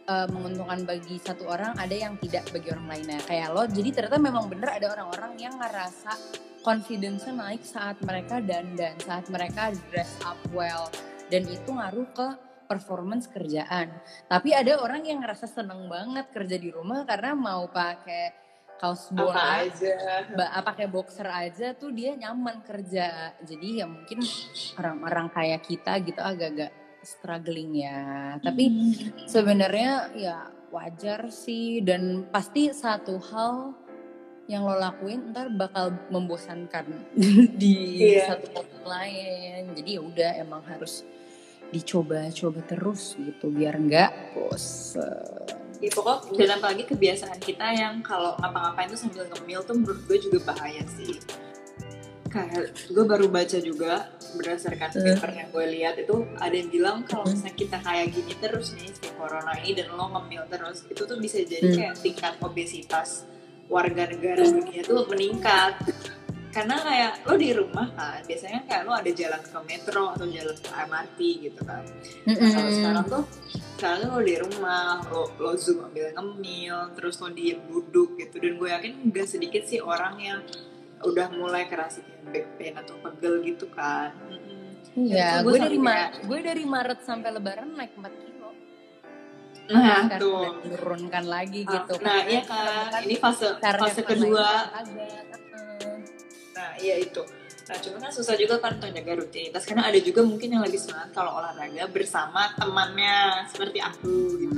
eh, 0.10 0.28
menguntungkan 0.28 0.82
bagi 0.84 1.22
satu 1.22 1.46
orang, 1.46 1.78
ada 1.78 1.94
yang 1.94 2.18
tidak 2.18 2.50
bagi 2.50 2.74
orang 2.74 2.88
lainnya. 2.90 3.22
Kayak 3.24 3.54
lo, 3.54 3.64
jadi 3.70 3.90
ternyata 3.94 4.18
memang 4.18 4.50
bener 4.50 4.70
ada 4.74 4.90
orang-orang 4.90 5.38
yang 5.38 5.54
ngerasa 5.56 6.12
confidence-nya 6.60 7.34
naik 7.38 7.62
saat 7.64 8.02
mereka 8.02 8.42
dandan, 8.42 8.98
saat 9.00 9.30
mereka 9.30 9.70
dress 9.94 10.18
up 10.26 10.40
well. 10.50 10.90
Dan 11.30 11.46
itu 11.46 11.70
ngaruh 11.70 12.10
ke 12.10 12.28
performance 12.66 13.26
kerjaan. 13.26 13.90
Tapi 14.26 14.54
ada 14.54 14.78
orang 14.78 15.02
yang 15.02 15.22
ngerasa 15.22 15.46
seneng 15.46 15.90
banget 15.90 16.30
kerja 16.30 16.58
di 16.58 16.70
rumah 16.70 17.06
karena 17.06 17.34
mau 17.34 17.66
pakai 17.70 18.50
kaos 18.80 19.12
Apa 19.12 19.18
bola 19.18 19.44
aja. 19.68 19.94
ba- 20.38 20.64
pakai 20.64 20.88
boxer 20.88 21.28
aja 21.28 21.76
tuh 21.76 21.92
dia 21.92 22.16
nyaman 22.16 22.64
kerja 22.64 23.36
jadi 23.44 23.84
ya 23.84 23.86
mungkin 23.92 24.24
orang-orang 24.80 25.28
kayak 25.36 25.68
kita 25.68 26.00
gitu 26.00 26.16
agak-agak 26.24 26.72
struggling 27.02 27.76
ya. 27.76 28.02
Tapi 28.38 28.66
sebenarnya 29.26 30.14
ya 30.14 30.38
wajar 30.70 31.30
sih. 31.30 31.80
Dan 31.80 32.28
pasti 32.28 32.70
satu 32.70 33.18
hal 33.20 33.74
yang 34.50 34.66
lo 34.66 34.76
lakuin 34.76 35.30
ntar 35.30 35.54
bakal 35.54 35.94
membosankan 36.10 36.90
di 37.62 38.02
Iya. 38.18 38.34
satu 38.34 38.50
tempat 38.52 38.82
lain. 38.84 39.78
Jadi 39.78 39.90
ya 39.96 40.02
udah 40.02 40.32
emang 40.38 40.66
harus 40.66 41.06
dicoba-coba 41.70 42.66
terus 42.66 43.14
gitu 43.14 43.54
biar 43.54 43.78
nggak 43.78 44.34
bosen. 44.34 45.46
Ya 45.80 45.94
pokok 45.94 46.34
dan 46.36 46.60
apalagi 46.60 46.84
kebiasaan 46.84 47.40
kita 47.40 47.72
yang 47.72 48.02
kalau 48.02 48.36
ngapa-ngapain 48.42 48.90
tuh 48.90 49.00
sambil 49.00 49.24
ngemil 49.30 49.62
tuh 49.64 49.78
menurut 49.78 50.02
gue 50.10 50.18
juga 50.20 50.52
bahaya 50.52 50.82
sih. 50.92 51.22
Kayak 52.30 52.64
gue 52.88 53.04
baru 53.04 53.26
baca 53.28 53.58
juga 53.58 54.06
berdasarkan 54.32 54.90
Hmm. 54.92 55.06
paper 55.12 55.30
yang 55.34 55.50
gue 55.50 55.66
lihat 55.72 55.96
itu 55.98 56.16
ada 56.38 56.54
yang 56.54 56.70
bilang 56.70 56.98
kalau 57.02 57.26
misalnya 57.26 57.56
kita 57.56 57.78
kayak 57.80 58.08
gini 58.10 58.34
terus 58.36 58.72
nih 58.72 58.88
si 58.88 59.10
corona 59.12 59.54
ini 59.58 59.74
dan 59.74 59.90
lo 59.92 60.06
ngemil 60.08 60.46
terus 60.48 60.86
itu 60.86 61.02
tuh 61.02 61.18
bisa 61.18 61.42
jadi 61.42 61.66
Hmm. 61.66 61.76
kayak 61.76 61.96
tingkat 62.00 62.34
obesitas 62.40 63.26
warga 63.66 64.06
negara 64.06 64.42
dunia 64.42 64.82
tuh 64.82 65.06
meningkat 65.06 65.74
karena 66.50 66.76
kayak 66.80 67.12
lo 67.24 67.34
di 67.36 67.50
rumah 67.52 67.86
kan 67.94 68.22
biasanya 68.24 68.66
kayak 68.66 68.82
lo 68.84 68.94
ada 68.94 69.12
jalan 69.12 69.38
ke 69.40 69.60
metro 69.64 70.04
atau 70.10 70.26
jalan 70.26 70.54
ke 70.56 70.72
MRT 70.72 71.20
gitu 71.44 71.62
kan 71.62 71.86
Nah, 72.26 72.50
kalau 72.50 72.72
sekarang 72.72 73.06
tuh 73.08 73.24
sekarang 73.78 73.98
tuh 74.02 74.10
lo 74.10 74.22
di 74.22 74.36
rumah 74.36 74.82
lo, 75.08 75.30
lo 75.38 75.54
zoom 75.56 75.86
ambil 75.86 76.10
ngemil 76.10 76.78
terus 76.94 77.18
lo 77.18 77.30
diem 77.30 77.62
duduk 77.64 78.18
gitu 78.18 78.38
dan 78.38 78.54
gue 78.56 78.66
yakin 78.68 78.94
gak 79.10 79.28
sedikit 79.28 79.64
sih 79.64 79.78
orang 79.80 80.18
yang 80.18 80.42
udah 81.02 81.28
mulai 81.32 81.66
kerasa 81.66 82.00
kayak 82.00 82.24
back 82.28 82.48
pain 82.56 82.76
atau 82.76 82.96
pegel 83.00 83.42
gitu 83.42 83.66
kan. 83.70 84.12
Iya, 84.92 85.42
gue 85.42 85.54
dari 85.54 85.76
sampai 85.76 85.80
Ma- 85.80 85.96
kayak- 86.10 86.14
gue 86.26 86.40
dari 86.42 86.64
Maret 86.66 87.00
sampai 87.02 87.30
Lebaran 87.32 87.70
naik 87.72 87.94
4 87.94 88.14
kilo. 88.16 88.50
nah 89.70 90.02
Sekarang 90.02 90.18
tuh 90.18 90.42
turunkan 90.66 91.26
lagi 91.26 91.62
Ah, 91.62 91.72
gitu. 91.78 91.94
nah 92.02 92.20
iya 92.24 92.42
kan 92.42 92.90
kan 92.90 93.02
ini 93.06 93.16
fase 93.16 93.46
fase 93.56 94.02
kedua 94.02 94.66
Nah, 96.52 96.72
iya 96.76 96.96
itu. 96.98 97.22
Nah, 97.64 97.78
cuma 97.78 97.98
kan 98.00 98.10
susah 98.10 98.34
juga 98.34 98.58
kan 98.58 98.76
untuk 98.76 98.90
jaga 98.90 99.14
rutinitas 99.16 99.64
karena 99.64 99.86
ada 99.86 100.00
juga 100.00 100.22
mungkin 100.22 100.50
yang 100.50 100.64
lebih 100.66 100.76
semangat 100.76 101.14
kalau 101.14 101.38
olahraga 101.38 101.86
bersama 101.88 102.50
temannya 102.54 103.46
seperti 103.46 103.78
aku 103.80 104.14
gitu. 104.40 104.58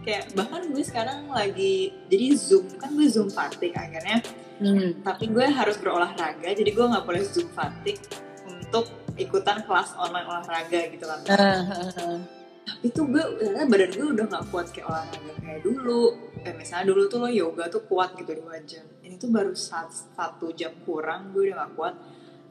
Kayak 0.00 0.34
bahkan 0.34 0.66
gue 0.66 0.82
sekarang 0.82 1.30
lagi 1.30 1.74
jadi 2.06 2.26
zoom 2.34 2.66
kan 2.74 2.90
gue 2.90 3.06
zoom 3.06 3.30
fatigue 3.30 3.72
akhirnya, 3.72 4.20
hmm. 4.58 5.06
tapi 5.06 5.24
gue 5.30 5.46
harus 5.46 5.76
berolahraga 5.78 6.50
jadi 6.52 6.70
gue 6.70 6.86
nggak 6.90 7.04
boleh 7.06 7.22
zoom 7.24 7.48
fatigue 7.54 8.02
untuk 8.68 8.90
ikutan 9.18 9.66
kelas 9.66 9.98
online 9.98 10.26
olahraga 10.26 10.80
gitu 10.94 11.04
kan. 11.04 11.18
Ah, 11.26 11.62
ah, 11.66 11.90
ah. 11.98 12.18
Tapi 12.68 12.86
tuh 12.92 13.08
gue 13.10 13.24
ternyata 13.40 13.66
badan 13.66 13.90
gue 13.96 14.08
udah 14.14 14.26
nggak 14.28 14.44
kuat 14.54 14.66
kayak 14.70 14.86
olahraga 14.86 15.32
kayak 15.42 15.60
dulu. 15.66 16.04
Kayak 16.44 16.56
misalnya 16.56 16.84
dulu 16.94 17.02
tuh 17.10 17.18
lo 17.18 17.28
yoga 17.28 17.64
tuh 17.66 17.82
kuat 17.90 18.14
gitu 18.14 18.30
dua 18.38 18.62
jam. 18.62 18.86
Ini 19.02 19.18
tuh 19.18 19.28
baru 19.34 19.52
sat- 19.56 20.14
satu 20.14 20.54
jam 20.54 20.72
kurang 20.86 21.34
gue 21.34 21.50
udah 21.50 21.56
nggak 21.64 21.72
kuat. 21.74 21.94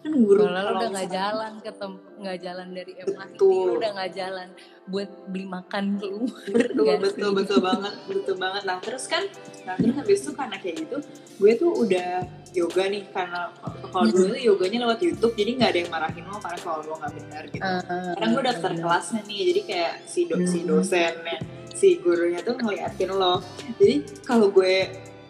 Kan 0.08 0.16
guru 0.18 0.40
Kalau 0.40 0.72
udah 0.74 0.88
nggak 0.88 1.10
jalan 1.12 1.54
ke 1.60 1.72
tem- 1.74 2.04
nggak 2.18 2.38
jalan 2.40 2.68
dari 2.72 2.92
lo 2.96 3.76
udah 3.76 3.90
nggak 3.92 4.12
jalan 4.14 4.48
buat 4.88 5.10
beli 5.28 5.44
makan 5.46 5.84
keluar. 6.00 6.32
betul 6.48 6.96
betul 6.98 7.28
sih? 7.28 7.36
betul 7.36 7.60
banget 7.60 7.94
betul 8.08 8.36
banget. 8.36 8.62
Nah 8.64 8.78
terus 8.80 9.04
kan 9.06 9.24
nah 9.62 9.76
terus 9.76 9.94
habis 9.94 10.20
itu 10.22 10.32
karena 10.32 10.56
kayak 10.56 10.76
gitu 10.80 10.98
gue 11.38 11.52
tuh 11.54 11.72
udah 11.76 12.24
yoga 12.50 12.84
nih 12.88 13.04
karena 13.12 13.52
kalau 13.86 14.08
dulu 14.08 14.32
tuh 14.32 14.40
yoganya 14.40 14.78
lewat 14.82 15.00
YouTube 15.04 15.36
jadi 15.36 15.52
nggak 15.54 15.70
ada 15.70 15.80
yang 15.84 15.92
marahin 15.92 16.24
lo 16.24 16.40
karena 16.40 16.58
kalau 16.58 16.80
lo 16.82 16.94
nggak 16.96 17.14
benar 17.14 17.44
gitu. 17.46 17.62
Ah, 17.62 17.82
sekarang 17.84 18.30
gue 18.32 18.44
daftar 18.48 18.72
ah, 18.72 18.78
kelasnya 18.80 19.22
nih 19.28 19.40
jadi 19.46 19.62
kayak 19.62 19.94
si 20.06 20.20
do, 20.24 20.36
si 20.42 20.58
Hmm. 20.58 20.68
dosennya 20.72 21.38
si 21.70 22.00
gurunya 22.00 22.40
tuh 22.40 22.56
ngeliatin 22.56 23.12
lo. 23.12 23.44
Jadi 23.76 23.96
kalau 24.24 24.48
gue 24.50 24.74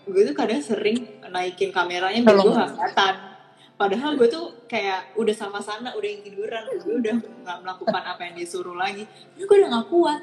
gue 0.05 0.21
tuh 0.23 0.35
kadang 0.37 0.61
sering 0.61 1.01
naikin 1.27 1.67
kameranya 1.67 2.21
biar 2.21 2.37
gue 2.37 2.53
nggak 2.53 2.71
kelihatan 2.71 3.15
padahal 3.77 4.17
gue 4.17 4.27
tuh 4.27 4.65
kayak 4.65 5.13
udah 5.13 5.35
sama 5.37 5.61
sana 5.61 5.93
udah 5.93 6.09
yang 6.09 6.25
tiduran. 6.25 6.65
Gue 6.81 6.97
udah 6.97 7.13
nggak 7.21 7.57
melakukan 7.61 8.03
apa 8.03 8.21
yang 8.25 8.35
disuruh 8.35 8.73
lagi. 8.73 9.05
Tapi 9.05 9.43
gue 9.45 9.57
udah 9.63 9.69
nggak 9.69 9.87
kuat. 9.93 10.21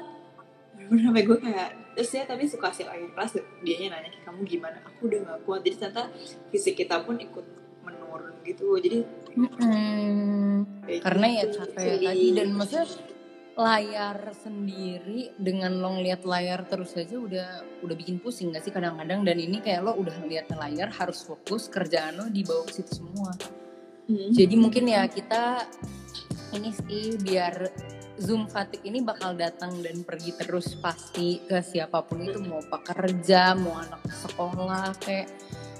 Bener 0.75 1.07
sampai 1.07 1.23
gue 1.23 1.37
kayak 1.39 1.69
terus 1.95 2.11
ya 2.11 2.27
tapi 2.27 2.43
suka 2.51 2.67
hasil 2.67 2.91
akhir 2.91 3.15
kelas 3.15 3.31
dia 3.63 3.87
nanya 3.87 4.11
kayak 4.11 4.25
kamu 4.27 4.41
gimana? 4.43 4.77
Aku 4.83 5.07
udah 5.07 5.19
nggak 5.23 5.39
kuat. 5.47 5.63
Jadi 5.63 5.75
ternyata 5.79 6.03
fisik 6.51 6.75
kita 6.83 7.01
pun 7.07 7.15
ikut 7.15 7.45
menurun 7.87 8.35
gitu. 8.43 8.75
Jadi 8.77 8.99
kayak 10.83 11.01
karena 11.01 11.25
ya 11.31 11.43
gitu 11.47 11.55
capek 11.63 11.79
sih. 11.79 12.03
tadi. 12.03 12.27
Dan 12.35 12.47
maksudnya 12.53 12.85
layar 13.55 14.35
sendiri 14.35 15.31
dengan 15.39 15.79
lo 15.79 15.95
ngeliat 15.95 16.27
layar 16.27 16.67
terus 16.67 16.91
aja 16.99 17.15
udah 17.15 17.49
udah 17.87 17.95
bikin 17.95 18.19
pusing 18.19 18.51
gak 18.51 18.67
sih 18.67 18.73
kadang-kadang? 18.75 19.23
Dan 19.23 19.39
ini 19.39 19.63
kayak 19.63 19.87
lo 19.87 19.95
udah 19.95 20.15
ngeliat 20.23 20.51
layar 20.51 20.91
harus 20.91 21.23
fokus 21.23 21.71
kerjaan 21.71 22.19
lo 22.19 22.25
dibawa 22.27 22.67
ke 22.67 22.83
situ 22.83 23.03
semua. 23.03 23.31
Hmm. 24.05 24.29
jadi 24.37 24.53
mungkin 24.53 24.85
ya 24.85 25.09
kita 25.09 25.65
ini 26.53 26.69
sih 26.77 27.17
biar 27.17 27.73
Zoom 28.21 28.47
fatigue 28.47 28.87
ini 28.87 29.03
bakal 29.03 29.35
datang 29.35 29.81
dan 29.83 30.05
pergi 30.07 30.31
terus 30.39 30.77
pasti 30.79 31.43
ke 31.43 31.59
siapa 31.59 31.99
pun 32.05 32.23
itu 32.23 32.39
mau 32.45 32.63
pekerja 32.63 33.57
mau 33.59 33.75
anak 33.75 34.07
sekolah 34.07 34.95
kayak. 35.03 35.27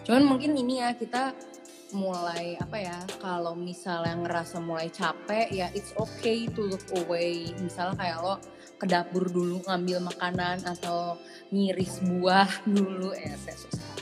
Cuman 0.03 0.25
mungkin 0.27 0.51
ini 0.57 0.83
ya 0.83 0.91
kita 0.97 1.31
mulai 1.93 2.57
apa 2.57 2.77
ya 2.81 2.97
kalau 3.21 3.53
misalnya 3.53 4.17
ngerasa 4.17 4.57
mulai 4.57 4.89
capek 4.89 5.53
ya 5.53 5.69
it's 5.77 5.93
okay 5.99 6.49
to 6.49 6.65
look 6.65 6.85
away. 7.05 7.51
Misalnya 7.61 7.95
kayak 7.99 8.17
lo 8.23 8.35
ke 8.75 8.85
dapur 8.89 9.29
dulu 9.29 9.61
ngambil 9.67 10.09
makanan 10.09 10.65
atau 10.65 11.19
ngiris 11.53 12.01
buah 12.01 12.49
dulu. 12.75 13.13
Eh 13.13 13.37
saya 13.37 13.57
susah 13.57 13.95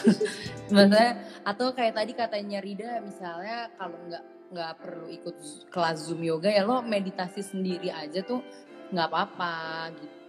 maksudnya 0.74 1.10
atau 1.44 1.72
kayak 1.74 1.94
tadi 1.96 2.12
katanya 2.14 2.58
Rida 2.62 3.00
misalnya 3.04 3.68
kalau 3.76 3.98
nggak 4.08 4.24
nggak 4.50 4.72
perlu 4.82 5.06
ikut 5.10 5.36
kelas 5.70 6.10
zoom 6.10 6.22
yoga 6.26 6.50
ya 6.50 6.66
lo 6.66 6.82
meditasi 6.82 7.42
sendiri 7.42 7.90
aja 7.92 8.22
tuh 8.26 8.42
nggak 8.90 9.06
apa-apa 9.06 9.94
gitu 9.94 10.19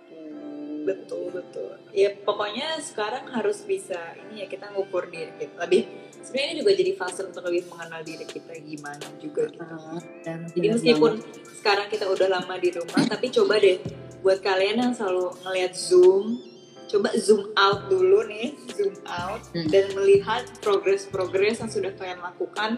betul 0.82 1.30
betul. 1.30 1.78
Ya 1.92 2.12
pokoknya 2.14 2.80
sekarang 2.82 3.30
harus 3.30 3.62
bisa 3.64 3.98
ini 4.18 4.42
ya 4.44 4.48
kita 4.48 4.72
ngukur 4.72 5.08
diri 5.08 5.32
kita. 5.38 5.56
Lebih 5.66 5.82
sebenarnya 6.22 6.48
ini 6.48 6.56
juga 6.62 6.72
jadi 6.78 6.92
fase 6.96 7.22
untuk 7.26 7.44
lebih 7.46 7.64
mengenal 7.70 8.02
diri 8.02 8.26
kita 8.26 8.54
gimana 8.62 9.08
juga 9.18 9.50
gitu. 9.50 9.62
Ah, 9.62 10.02
dan 10.22 10.46
jadi 10.52 10.68
meskipun 10.74 11.22
sekarang 11.62 11.88
kita 11.90 12.06
udah 12.10 12.28
lama 12.30 12.56
di 12.58 12.70
rumah 12.74 13.02
tapi 13.06 13.30
coba 13.30 13.58
deh 13.58 13.78
buat 14.22 14.42
kalian 14.42 14.78
yang 14.82 14.94
selalu 14.94 15.34
ngelihat 15.42 15.74
zoom 15.74 16.42
coba 16.86 17.10
zoom 17.18 17.50
out 17.56 17.88
dulu 17.88 18.28
nih 18.28 18.54
zoom 18.76 18.94
out 19.08 19.42
Hmm. 19.50 19.66
dan 19.72 19.90
melihat 19.96 20.44
progres-progres 20.60 21.58
yang 21.58 21.72
sudah 21.72 21.92
kalian 21.96 22.20
lakukan 22.20 22.78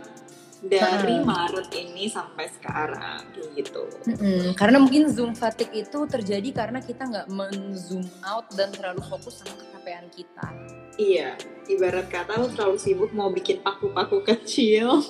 dari 0.63 1.19
Hmm. 1.19 1.27
Maret 1.27 1.69
ini 1.75 2.07
sampai 2.07 2.47
sekarang 2.47 3.19
gitu 3.51 3.83
Mm-mm, 4.05 4.55
karena 4.55 4.79
mungkin 4.79 5.11
zoom 5.11 5.35
fatigue 5.35 5.83
itu 5.83 5.99
terjadi 6.07 6.49
karena 6.49 6.79
kita 6.79 7.03
nggak 7.03 7.27
men-zoom 7.27 8.07
out 8.23 8.47
dan 8.53 8.71
terlalu 8.71 9.03
fokus 9.03 9.43
sama 9.43 9.53
kecapean 9.53 10.07
kita. 10.09 10.47
iya 10.93 11.33
ibarat 11.65 12.05
kata 12.05 12.37
lo 12.37 12.47
terlalu 12.47 12.77
sibuk 12.77 13.11
mau 13.11 13.27
bikin 13.27 13.59
paku-paku 13.59 14.21
kecil 14.23 15.01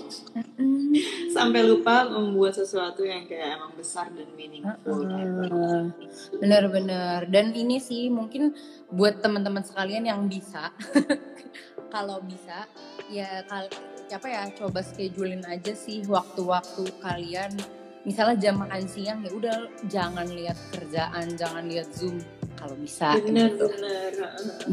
sampai 1.30 1.62
lupa 1.62 2.08
membuat 2.08 2.56
sesuatu 2.56 3.04
yang 3.04 3.26
kayak 3.26 3.58
emang 3.58 3.74
besar 3.76 4.08
dan 4.10 4.30
meaningful. 4.32 5.04
Bener-bener. 6.40 7.26
Dan 7.28 7.52
ini 7.52 7.78
sih 7.78 8.08
mungkin 8.08 8.54
buat 8.88 9.20
teman-teman 9.20 9.62
sekalian 9.62 10.06
yang 10.06 10.24
bisa, 10.26 10.70
kalau 11.94 12.18
bisa 12.26 12.66
ya 13.14 13.46
kal 13.46 13.70
apa 14.10 14.28
ya 14.30 14.50
coba 14.58 14.82
schedulein 14.82 15.46
aja 15.46 15.78
sih 15.78 16.02
waktu-waktu 16.10 16.90
kalian. 17.06 17.54
Misalnya 18.04 18.36
jam 18.36 18.60
makan 18.60 18.84
siang 18.84 19.24
ya 19.24 19.32
udah 19.32 19.58
jangan 19.88 20.28
lihat 20.28 20.60
kerjaan, 20.76 21.40
jangan 21.40 21.64
lihat 21.72 21.88
zoom 21.96 22.20
kalau 22.60 22.76
bisa. 22.76 23.16
gitu. 23.16 23.32
bener-bener 23.32 24.12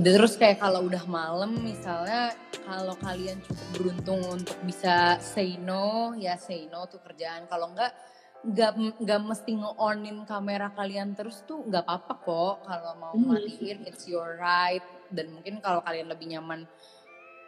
Terus 0.02 0.34
kayak 0.34 0.58
kalau 0.58 0.82
udah 0.90 1.04
malam 1.06 1.54
misalnya 1.62 2.34
kalau 2.66 2.98
kalian 2.98 3.38
cukup 3.46 3.68
beruntung 3.78 4.20
untuk 4.26 4.58
bisa 4.66 5.14
say 5.22 5.54
no 5.62 6.10
ya 6.18 6.34
say 6.34 6.66
no 6.66 6.90
tuh 6.90 6.98
kerjaan. 6.98 7.46
Kalau 7.46 7.70
enggak 7.70 7.94
nggak 8.40 8.72
nggak 9.04 9.20
mesti 9.20 9.52
nge-onin 9.52 10.24
kamera 10.24 10.72
kalian 10.72 11.12
terus 11.12 11.44
tuh 11.44 11.60
nggak 11.60 11.84
apa-apa 11.84 12.14
kok 12.24 12.56
kalau 12.64 12.92
mau 12.96 13.12
Hmm. 13.12 13.36
matiin 13.36 13.84
it's 13.84 14.08
your 14.08 14.40
right 14.40 14.80
dan 15.12 15.28
mungkin 15.28 15.60
kalau 15.60 15.84
kalian 15.84 16.08
lebih 16.08 16.32
nyaman 16.32 16.64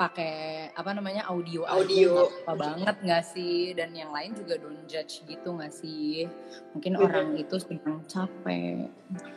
pakai 0.02 0.34
apa 0.74 0.90
namanya 0.98 1.30
audio 1.30 1.62
Audio. 1.62 2.26
apa 2.42 2.58
banget 2.58 2.96
nggak 3.06 3.22
sih 3.22 3.70
dan 3.78 3.94
yang 3.94 4.10
lain 4.10 4.34
juga 4.34 4.58
don't 4.58 4.82
judge 4.90 5.22
gitu 5.30 5.54
nggak 5.54 5.70
sih 5.70 6.26
mungkin 6.74 6.98
Bener. 6.98 7.06
orang 7.06 7.28
itu 7.38 7.54
sedang 7.62 8.02
capek 8.10 8.90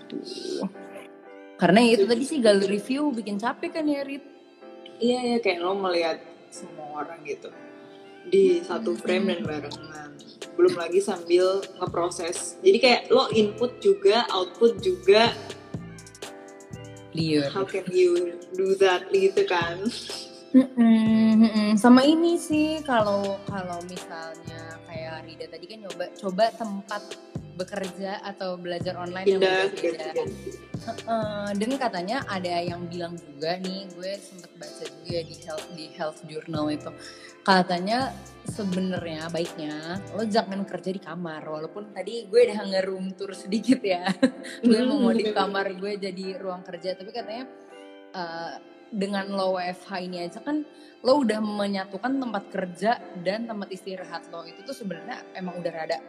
gitu. 0.09 0.65
karena 1.61 1.85
itu 1.85 2.09
tadi 2.09 2.23
sih 2.25 2.41
gallery 2.41 2.81
review 2.81 3.13
bikin 3.13 3.37
capek 3.37 3.77
kan 3.77 3.85
ya 3.85 4.01
Rit 4.01 4.25
Iya 4.95 5.19
ya 5.35 5.37
kayak 5.43 5.59
lo 5.59 5.75
melihat 5.75 6.23
semua 6.47 7.03
orang 7.03 7.19
gitu 7.27 7.51
di 8.31 8.63
satu 8.63 8.95
frame 8.97 9.37
dan 9.37 9.41
barengan. 9.43 10.11
Belum 10.55 10.73
lagi 10.79 11.03
sambil 11.03 11.61
ngeproses. 11.77 12.57
Jadi 12.63 12.77
kayak 12.79 13.01
lo 13.11 13.27
input 13.35 13.77
juga, 13.83 14.23
output 14.31 14.79
juga. 14.79 15.35
liar 17.15 17.47
How 17.47 17.63
can 17.63 17.87
you 17.91 18.39
do 18.55 18.75
that 18.79 19.07
gitu 19.11 19.47
kan? 19.47 19.87
Mm-mm, 20.55 21.35
mm-mm. 21.35 21.69
sama 21.75 22.07
ini 22.07 22.39
sih 22.39 22.79
kalau 22.87 23.43
kalau 23.43 23.75
misalnya 23.91 24.79
kayak 24.87 25.27
Rida 25.27 25.51
tadi 25.51 25.65
kan 25.67 25.83
nyoba 25.83 26.05
coba 26.15 26.47
tempat 26.55 27.03
bekerja 27.59 28.23
atau 28.23 28.55
belajar 28.55 28.95
online 28.95 29.27
yang 29.27 29.43
Pindah 29.43 29.67
berbeda. 29.71 30.11
Heeh, 30.85 31.47
dan 31.59 31.71
katanya 31.75 32.17
ada 32.29 32.61
yang 32.61 32.85
bilang 32.87 33.17
juga 33.17 33.57
nih, 33.57 33.89
gue 33.95 34.11
sempet 34.21 34.51
baca 34.55 34.85
juga 34.85 35.19
di 35.23 35.35
health 35.43 35.67
di 35.73 35.85
health 35.97 36.19
journal 36.29 36.69
itu, 36.69 36.91
katanya 37.41 38.13
sebenarnya 38.45 39.25
baiknya 39.33 39.97
lo 40.13 40.23
jangan 40.29 40.61
kerja 40.67 40.93
di 40.93 41.01
kamar, 41.01 41.41
walaupun 41.47 41.89
tadi 41.89 42.29
gue 42.29 42.39
udah 42.47 42.59
nge-room 42.69 43.17
tour 43.17 43.33
sedikit 43.33 43.81
ya, 43.81 44.07
gue 44.67 44.79
mau 44.85 45.09
modif 45.09 45.33
kamar 45.33 45.73
gue 45.73 45.97
jadi 45.97 46.37
ruang 46.37 46.61
kerja, 46.61 46.93
tapi 46.93 47.09
katanya 47.09 47.49
eh, 48.13 48.74
dengan 48.93 49.25
lo 49.33 49.57
WFH 49.57 49.91
ini 50.05 50.25
aja 50.25 50.39
kan 50.41 50.65
lo 51.05 51.21
udah 51.21 51.37
menyatukan 51.41 52.17
tempat 52.17 52.43
kerja 52.49 52.97
dan 53.21 53.45
tempat 53.45 53.69
istirahat 53.69 54.25
lo 54.33 54.45
itu 54.45 54.65
tuh 54.65 54.73
sebenarnya 54.73 55.21
emang 55.37 55.61
udah 55.61 55.71
rada 55.73 55.99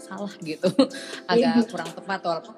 salah 0.00 0.32
gitu, 0.42 0.66
agak 1.30 1.70
kurang 1.70 1.90
tepat 1.94 2.20
walaupun 2.24 2.54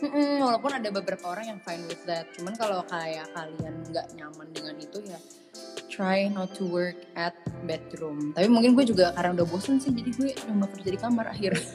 Mm-mm, 0.00 0.40
walaupun 0.40 0.72
ada 0.72 0.88
beberapa 0.88 1.28
orang 1.28 1.52
yang 1.52 1.60
fine 1.60 1.84
with 1.84 2.00
that. 2.08 2.24
Cuman 2.32 2.56
kalau 2.56 2.80
kayak 2.88 3.28
kalian 3.36 3.84
nggak 3.84 4.08
nyaman 4.16 4.48
dengan 4.48 4.80
itu 4.80 4.96
ya 5.04 5.20
try 5.92 6.24
not 6.32 6.48
to 6.56 6.64
work 6.64 6.96
at 7.20 7.36
bedroom. 7.68 8.32
Tapi 8.32 8.48
mungkin 8.48 8.72
gue 8.72 8.88
juga 8.88 9.12
karena 9.12 9.36
udah 9.36 9.46
bosen 9.52 9.76
sih 9.76 9.92
jadi 9.92 10.10
gue 10.16 10.30
nyoba 10.48 10.72
kerja 10.72 10.88
di 10.88 11.00
kamar 11.00 11.26
akhirnya. 11.28 11.68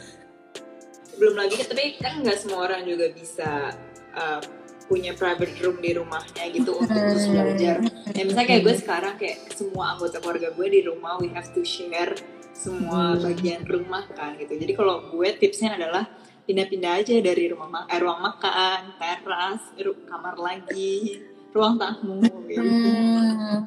Belum 1.22 1.38
lagi 1.38 1.62
tapi 1.70 2.02
kan 2.02 2.26
nggak 2.26 2.38
semua 2.42 2.66
orang 2.66 2.82
juga 2.90 3.14
bisa 3.14 3.78
uh, 4.18 4.42
punya 4.86 5.12
private 5.12 5.58
room 5.60 5.78
di 5.78 5.92
rumahnya 5.92 6.44
gitu 6.50 6.78
untuk 6.78 6.94
terus 6.94 7.26
belajar. 7.26 7.82
Ya 8.12 8.22
misalnya 8.22 8.48
kayak 8.48 8.64
gue 8.64 8.76
sekarang 8.78 9.14
kayak 9.18 9.38
semua 9.50 9.94
anggota 9.94 10.18
keluarga 10.20 10.54
gue 10.54 10.68
di 10.70 10.82
rumah 10.82 11.18
we 11.18 11.30
have 11.30 11.50
to 11.52 11.62
share 11.62 12.14
semua 12.52 13.14
Hmm. 13.14 13.22
bagian 13.22 13.62
rumah 13.64 14.06
kan 14.10 14.38
gitu. 14.38 14.54
Jadi 14.54 14.74
kalau 14.74 15.10
gue 15.10 15.30
tipsnya 15.34 15.74
adalah 15.74 16.06
pindah-pindah 16.46 17.02
aja 17.02 17.18
dari 17.20 17.50
rumah 17.50 17.68
ma- 17.68 17.88
eh, 17.88 17.98
ruang 17.98 18.22
makan, 18.22 18.94
teras, 18.96 19.62
ru- 19.76 20.06
kamar 20.06 20.38
lagi, 20.38 21.26
ruang 21.50 21.76
tamu 21.76 22.22
gitu. 22.46 22.62
Hmm. 22.62 23.66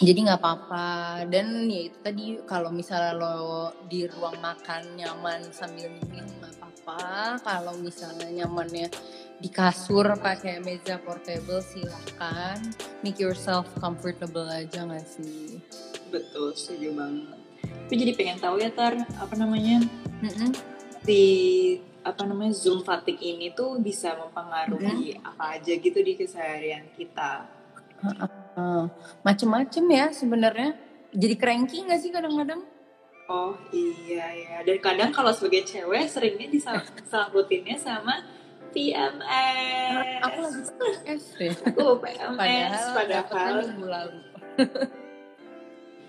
Jadi 0.00 0.24
nggak 0.24 0.40
apa-apa 0.40 0.88
dan 1.28 1.68
ya 1.68 1.92
itu 1.92 1.98
tadi 2.00 2.24
kalau 2.48 2.72
misalnya 2.72 3.12
lo 3.12 3.76
di 3.84 4.08
ruang 4.08 4.40
makan 4.40 4.96
nyaman 4.96 5.52
sambil 5.52 5.92
minum 6.08 6.32
nggak 6.40 6.56
apa-apa. 6.56 7.36
Kalau 7.44 7.76
misalnya 7.76 8.32
nyamannya 8.32 8.88
di 9.36 9.48
kasur 9.52 10.16
pakai 10.16 10.64
meja 10.64 10.96
portable 10.96 11.60
silahkan. 11.60 12.56
Make 13.04 13.20
yourself 13.20 13.68
comfortable 13.82 14.48
aja 14.48 14.88
nggak 14.88 15.04
sih? 15.04 15.60
Betul, 16.08 16.56
setuju 16.56 16.96
banget. 16.96 17.38
Gue 17.92 17.96
jadi 18.00 18.12
pengen 18.16 18.38
tahu 18.40 18.56
ya 18.64 18.72
Tar, 18.72 18.96
apa 18.96 19.34
namanya 19.36 19.84
Mm-mm. 20.24 20.56
di 21.04 21.24
apa 22.02 22.24
namanya 22.24 22.56
Zoom 22.56 22.80
fatigue 22.80 23.20
ini 23.20 23.52
tuh 23.52 23.76
bisa 23.78 24.16
mempengaruhi 24.16 25.20
apa 25.20 25.60
aja 25.60 25.72
gitu 25.76 25.98
di 26.00 26.16
keseharian 26.16 26.88
kita. 26.96 27.44
Uh, 28.52 28.84
macem-macem 29.24 29.84
ya 29.88 30.06
sebenarnya. 30.12 30.76
Jadi 31.12 31.34
cranky 31.36 31.84
nggak 31.84 32.00
sih 32.00 32.10
kadang-kadang? 32.12 32.64
Oh 33.32 33.56
iya 33.72 34.26
ya. 34.32 34.56
Dan 34.64 34.76
kadang 34.80 35.10
kalau 35.12 35.32
sebagai 35.32 35.64
cewek 35.64 36.04
seringnya 36.08 36.48
disangkutinnya 36.52 37.76
sama 37.80 38.20
PMS. 38.72 40.20
Aku 40.24 40.38
lagi 40.44 40.60
PMS 40.76 41.24
deh. 41.36 41.52
Aku 41.72 42.00
PMS 42.00 42.36
Padahal, 42.36 42.92
padahal, 42.96 43.08
dapetnya 43.08 43.52
minggu 43.72 43.86
lalu. 43.88 44.20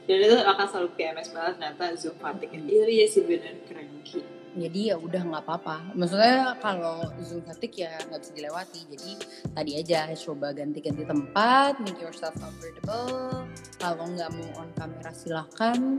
dan 0.03 0.17
itu 0.19 0.35
akan 0.35 0.65
selalu 0.67 0.89
PMS 0.99 1.27
banget 1.31 1.53
ternyata 1.59 1.85
Zoom 1.95 2.15
fatigue. 2.19 2.59
Iya 2.67 2.85
iya 2.91 3.05
sih 3.07 3.23
bener 3.23 3.55
cranky. 3.67 4.42
Jadi 4.53 4.93
ya 4.93 4.95
udah 5.01 5.21
nggak 5.25 5.43
apa-apa. 5.43 5.97
Maksudnya 5.97 6.53
kalau 6.61 7.09
zoom 7.25 7.41
fatigue 7.41 7.89
ya 7.89 7.97
nggak 8.05 8.21
bisa 8.21 8.31
dilewati. 8.37 8.81
Jadi 8.93 9.11
tadi 9.49 9.71
aja 9.81 9.99
coba 10.13 10.53
ganti-ganti 10.53 11.03
tempat, 11.03 11.81
make 11.81 11.97
yourself 11.97 12.37
comfortable. 12.37 13.49
Kalau 13.81 14.05
nggak 14.05 14.29
mau 14.29 14.61
on 14.61 14.69
kamera 14.77 15.11
silahkan. 15.11 15.97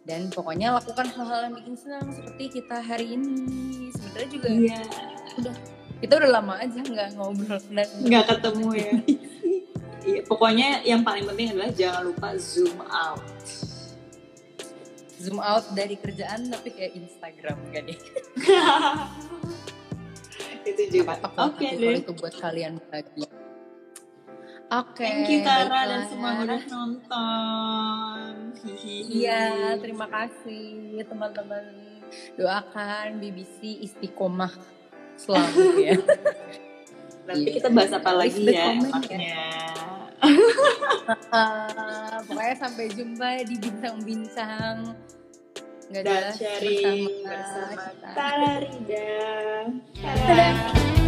Dan 0.00 0.32
pokoknya 0.32 0.72
lakukan 0.74 1.06
hal-hal 1.12 1.50
yang 1.50 1.54
bikin 1.60 1.76
senang 1.76 2.08
seperti 2.10 2.62
kita 2.62 2.80
hari 2.80 3.14
ini. 3.14 3.90
Sebenarnya 3.92 4.30
juga 4.32 4.48
Iya. 4.48 4.82
kita 6.00 6.12
udah 6.16 6.30
lama 6.32 6.54
aja 6.56 6.80
nggak 6.80 7.08
ngobrol 7.14 7.60
dan 7.70 7.86
Nggak 8.00 8.24
ketemu 8.26 8.68
ya. 8.74 8.92
Iya, 10.00 10.24
pokoknya 10.24 10.80
yang 10.80 11.04
paling 11.04 11.28
penting 11.28 11.52
adalah 11.52 11.68
jangan 11.76 12.08
lupa 12.08 12.32
zoom 12.40 12.72
out. 12.88 13.20
Zoom 15.20 15.38
out 15.38 15.68
dari 15.76 16.00
kerjaan 16.00 16.48
tapi 16.48 16.72
kayak 16.72 16.96
Instagram 16.96 17.60
gak 17.70 17.84
deh. 17.86 17.98
itu 20.70 20.82
juga. 20.90 21.14
Oke 21.36 21.76
tapi 21.76 21.76
deh. 21.76 22.00
itu 22.00 22.12
buat 22.16 22.32
kalian 22.34 22.80
bahagia. 22.88 23.28
Oke. 24.70 25.02
Thank 25.02 25.26
you 25.28 25.38
Tara 25.42 25.66
dan 25.66 25.70
baiklah. 25.74 26.02
semua 26.08 26.30
udah 26.40 26.62
nonton. 26.70 28.22
Hihihi. 28.62 29.26
Iya, 29.26 29.42
terima 29.82 30.06
kasih 30.06 30.62
teman-teman. 31.04 31.64
Doakan 32.38 33.18
BBC 33.18 33.82
istiqomah 33.82 34.54
selalu 35.18 35.84
ya. 35.84 35.94
Nanti 37.26 37.50
Iya. 37.50 37.54
kita 37.60 37.68
bahas 37.70 37.92
apa 37.94 38.10
lagi 38.14 38.40
Please 38.42 38.54
ya 38.54 38.62
comment 38.64 39.02
ya. 39.06 39.18
Pokoknya 42.28 42.56
sampai 42.60 42.86
jumpa 42.92 43.44
di 43.48 43.56
bincang-bincang 43.56 44.76
Nggak 45.90 46.02
dan 46.06 46.14
jelas 46.22 46.34
sharing 46.38 47.02
bersama 47.26 47.74
bersama. 47.74 48.14
Tara 48.14 48.54
Rida. 48.62 49.10
Dadah. 49.98 50.99